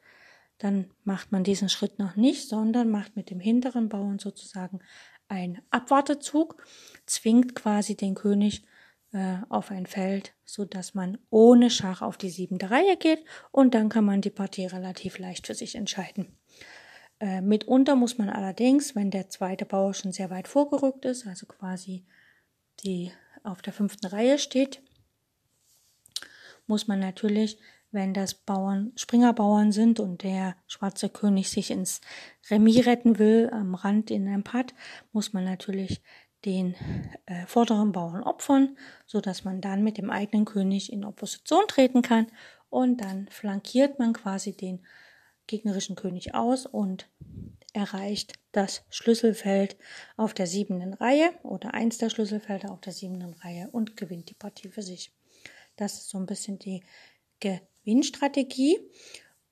Dann 0.57 0.91
macht 1.03 1.31
man 1.31 1.43
diesen 1.43 1.69
Schritt 1.69 1.99
noch 1.99 2.15
nicht, 2.15 2.49
sondern 2.49 2.89
macht 2.89 3.15
mit 3.15 3.29
dem 3.29 3.39
hinteren 3.39 3.87
Bauern 3.87 4.19
sozusagen 4.19 4.79
einen 5.27 5.61
Abwartezug, 5.69 6.61
zwingt 7.05 7.55
quasi 7.55 7.95
den 7.95 8.15
König 8.15 8.63
äh, 9.13 9.37
auf 9.49 9.71
ein 9.71 9.85
Feld, 9.85 10.33
so 10.45 10.65
dass 10.65 10.93
man 10.93 11.17
ohne 11.29 11.69
Schach 11.69 12.01
auf 12.01 12.17
die 12.17 12.29
siebente 12.29 12.71
Reihe 12.71 12.97
geht 12.97 13.23
und 13.51 13.73
dann 13.73 13.89
kann 13.89 14.05
man 14.05 14.21
die 14.21 14.29
Partie 14.29 14.65
relativ 14.65 15.19
leicht 15.19 15.47
für 15.47 15.55
sich 15.55 15.75
entscheiden. 15.75 16.37
Äh, 17.19 17.41
mitunter 17.41 17.95
muss 17.95 18.17
man 18.17 18.29
allerdings, 18.29 18.95
wenn 18.95 19.11
der 19.11 19.29
zweite 19.29 19.65
Bauer 19.65 19.93
schon 19.93 20.11
sehr 20.11 20.29
weit 20.29 20.47
vorgerückt 20.47 21.05
ist, 21.05 21.27
also 21.27 21.45
quasi 21.45 22.05
die 22.83 23.11
auf 23.43 23.61
der 23.61 23.73
fünften 23.73 24.07
Reihe 24.07 24.37
steht, 24.37 24.81
muss 26.67 26.87
man 26.87 26.99
natürlich 26.99 27.57
wenn 27.91 28.13
das 28.13 28.33
Bauern, 28.33 28.91
Springerbauern 28.95 29.71
sind 29.71 29.99
und 29.99 30.23
der 30.23 30.55
schwarze 30.67 31.09
König 31.09 31.49
sich 31.49 31.71
ins 31.71 32.01
Remis 32.49 32.85
retten 32.85 33.17
will, 33.17 33.49
am 33.51 33.75
Rand 33.75 34.11
in 34.11 34.27
einem 34.27 34.43
Pad, 34.43 34.73
muss 35.11 35.33
man 35.33 35.43
natürlich 35.43 36.01
den 36.45 36.75
äh, 37.25 37.45
vorderen 37.45 37.91
Bauern 37.91 38.23
opfern, 38.23 38.77
so 39.05 39.21
dass 39.21 39.43
man 39.43 39.61
dann 39.61 39.83
mit 39.83 39.97
dem 39.97 40.09
eigenen 40.09 40.45
König 40.45 40.91
in 40.91 41.05
Opposition 41.05 41.63
treten 41.67 42.01
kann 42.01 42.27
und 42.69 43.01
dann 43.01 43.27
flankiert 43.29 43.99
man 43.99 44.13
quasi 44.13 44.53
den 44.53 44.85
gegnerischen 45.47 45.95
König 45.95 46.35
aus 46.35 46.65
und 46.65 47.09
erreicht 47.73 48.33
das 48.51 48.83
Schlüsselfeld 48.89 49.77
auf 50.17 50.33
der 50.33 50.47
siebenden 50.47 50.93
Reihe 50.93 51.31
oder 51.43 51.73
eins 51.73 51.97
der 51.97 52.09
Schlüsselfelder 52.09 52.71
auf 52.71 52.81
der 52.81 52.93
siebenden 52.93 53.33
Reihe 53.33 53.69
und 53.71 53.97
gewinnt 53.97 54.29
die 54.29 54.35
Partie 54.35 54.69
für 54.69 54.81
sich. 54.81 55.11
Das 55.75 55.93
ist 55.93 56.09
so 56.09 56.17
ein 56.17 56.25
bisschen 56.25 56.59
die 56.59 56.83
Win-Strategie. 57.85 58.79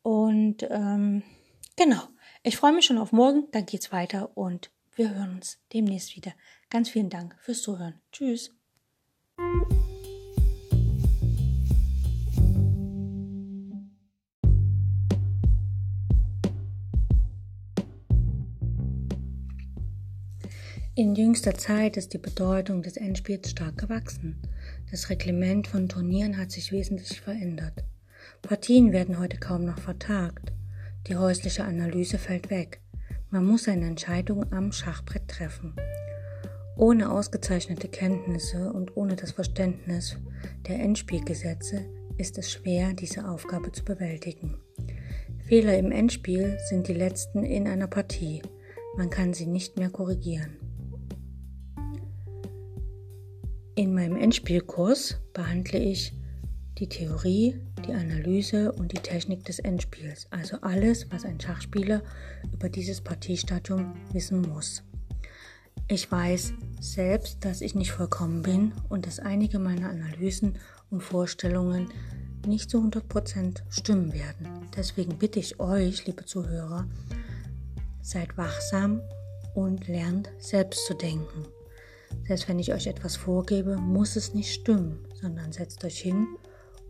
Und 0.02 0.64
ähm, 0.70 1.24
genau, 1.76 2.02
ich 2.44 2.58
freue 2.58 2.74
mich 2.74 2.86
schon 2.86 2.98
auf 2.98 3.12
morgen. 3.12 3.50
Dann 3.52 3.66
geht's 3.66 3.92
weiter 3.92 4.36
und 4.38 4.72
wir 4.96 5.14
hören 5.14 5.36
uns 5.36 5.60
demnächst 5.74 6.16
wieder. 6.16 6.34
Ganz 6.70 6.90
vielen 6.90 7.10
Dank 7.10 7.36
fürs 7.40 7.62
Zuhören. 7.62 7.96
Tschüss. 8.12 8.52
In 20.96 21.14
jüngster 21.14 21.54
Zeit 21.54 21.96
ist 21.96 22.14
die 22.14 22.18
Bedeutung 22.18 22.82
des 22.82 22.98
Endspiels 22.98 23.52
stark 23.52 23.78
gewachsen. 23.78 24.42
Das 24.90 25.10
Reglement 25.10 25.68
von 25.68 25.88
Turnieren 25.88 26.38
hat 26.38 26.52
sich 26.52 26.72
wesentlich 26.72 27.22
verändert. 27.22 27.84
Partien 28.42 28.92
werden 28.92 29.20
heute 29.20 29.38
kaum 29.38 29.64
noch 29.64 29.78
vertagt. 29.80 30.52
Die 31.08 31.16
häusliche 31.16 31.64
Analyse 31.64 32.18
fällt 32.18 32.50
weg. 32.50 32.82
Man 33.30 33.46
muss 33.46 33.68
eine 33.68 33.86
Entscheidung 33.86 34.52
am 34.52 34.72
Schachbrett 34.72 35.28
treffen. 35.28 35.76
Ohne 36.78 37.12
ausgezeichnete 37.12 37.88
Kenntnisse 37.88 38.72
und 38.72 38.96
ohne 38.96 39.16
das 39.16 39.32
Verständnis 39.32 40.16
der 40.68 40.80
Endspielgesetze 40.80 41.86
ist 42.18 42.38
es 42.38 42.52
schwer, 42.52 42.94
diese 42.94 43.28
Aufgabe 43.28 43.72
zu 43.72 43.84
bewältigen. 43.84 44.60
Fehler 45.48 45.76
im 45.78 45.92
Endspiel 45.92 46.58
sind 46.70 46.88
die 46.88 46.94
letzten 46.94 47.44
in 47.44 47.68
einer 47.68 47.88
Partie. 47.88 48.44
Man 48.96 49.10
kann 49.10 49.34
sie 49.34 49.48
nicht 49.48 49.80
mehr 49.80 49.90
korrigieren. 49.90 50.58
In 53.74 53.96
meinem 53.96 54.16
Endspielkurs 54.16 55.18
behandle 55.34 55.80
ich 55.80 56.14
die 56.78 56.90
Theorie, 56.90 57.60
die 57.88 57.94
Analyse 57.94 58.72
und 58.72 58.92
die 58.92 59.02
Technik 59.02 59.46
des 59.46 59.58
Endspiels, 59.58 60.28
also 60.30 60.58
alles, 60.62 61.12
was 61.12 61.26
ein 61.26 61.40
Schachspieler 61.40 62.04
über 62.54 62.70
dieses 62.70 63.02
Partiestadium 63.02 63.96
wissen 64.14 64.42
muss. 64.42 64.84
Ich 65.90 66.12
weiß 66.12 66.52
selbst, 66.82 67.46
dass 67.46 67.62
ich 67.62 67.74
nicht 67.74 67.94
vollkommen 67.94 68.42
bin 68.42 68.74
und 68.90 69.08
dass 69.08 69.20
einige 69.20 69.58
meiner 69.58 69.90
Analysen 69.90 70.58
und 70.90 71.02
Vorstellungen 71.02 71.88
nicht 72.46 72.70
zu 72.70 72.80
100% 72.80 73.62
stimmen 73.70 74.12
werden. 74.12 74.68
Deswegen 74.76 75.18
bitte 75.18 75.40
ich 75.40 75.62
euch, 75.62 76.06
liebe 76.06 76.26
Zuhörer, 76.26 76.90
seid 78.02 78.38
wachsam 78.38 79.00
und 79.56 79.88
lernt 79.88 80.30
selbst 80.40 80.86
zu 80.88 80.94
denken. 80.94 81.46
Selbst 82.28 82.50
wenn 82.50 82.60
ich 82.60 82.74
euch 82.74 82.88
etwas 82.88 83.16
vorgebe, 83.16 83.78
muss 83.78 84.18
es 84.18 84.34
nicht 84.34 84.54
stimmen, 84.54 85.00
sondern 85.22 85.54
setzt 85.54 85.86
euch 85.86 86.00
hin 86.00 86.28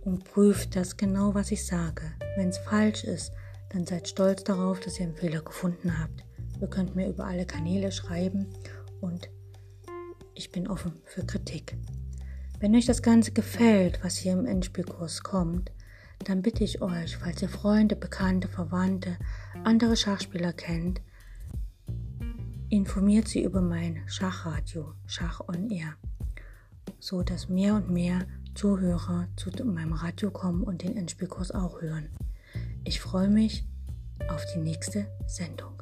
und 0.06 0.24
prüft 0.24 0.76
das 0.76 0.98
genau, 0.98 1.36
was 1.36 1.52
ich 1.52 1.64
sage. 1.64 2.02
Wenn 2.36 2.50
es 2.50 2.58
falsch 2.58 3.04
ist, 3.04 3.32
dann 3.70 3.86
seid 3.86 4.08
stolz 4.08 4.44
darauf, 4.44 4.80
dass 4.80 5.00
ihr 5.00 5.06
einen 5.06 5.16
Fehler 5.16 5.42
gefunden 5.42 6.00
habt. 6.00 6.24
Ihr 6.60 6.68
könnt 6.68 6.96
mir 6.96 7.08
über 7.08 7.26
alle 7.26 7.46
Kanäle 7.46 7.92
schreiben 7.92 8.48
und 9.02 9.30
ich 10.34 10.52
bin 10.52 10.68
offen 10.68 10.94
für 11.06 11.26
Kritik. 11.26 11.78
Wenn 12.60 12.76
euch 12.76 12.86
das 12.86 13.02
Ganze 13.02 13.32
gefällt, 13.32 14.04
was 14.04 14.18
hier 14.18 14.34
im 14.34 14.46
Endspielkurs 14.46 15.24
kommt, 15.24 15.72
dann 16.26 16.42
bitte 16.42 16.64
ich 16.64 16.82
euch, 16.82 17.18
falls 17.18 17.42
ihr 17.42 17.50
Freunde, 17.50 17.96
Bekannte, 17.96 18.48
Verwandte, 18.48 19.18
andere 19.64 19.96
Schachspieler 19.96 20.54
kennt, 20.54 21.02
informiert 22.70 23.28
sie 23.28 23.44
über 23.44 23.62
mein 23.62 24.02
Schachradio, 24.08 24.94
Schach 25.06 25.42
on 25.48 25.70
Air, 25.70 25.96
so 27.00 27.22
dass 27.22 27.50
mehr 27.50 27.76
und 27.76 27.90
mehr 27.90 28.26
Zuhörer 28.56 29.28
zu 29.36 29.52
meinem 29.64 29.94
Radio 29.94 30.32
kommen 30.32 30.64
und 30.64 30.82
den 30.82 30.98
Endspielkurs 30.98 31.52
auch 31.52 31.82
hören. 31.82 32.10
Ich 32.84 33.00
freue 33.00 33.30
mich 33.30 33.68
auf 34.30 34.44
die 34.56 34.60
nächste 34.60 35.08
Sendung. 35.28 35.77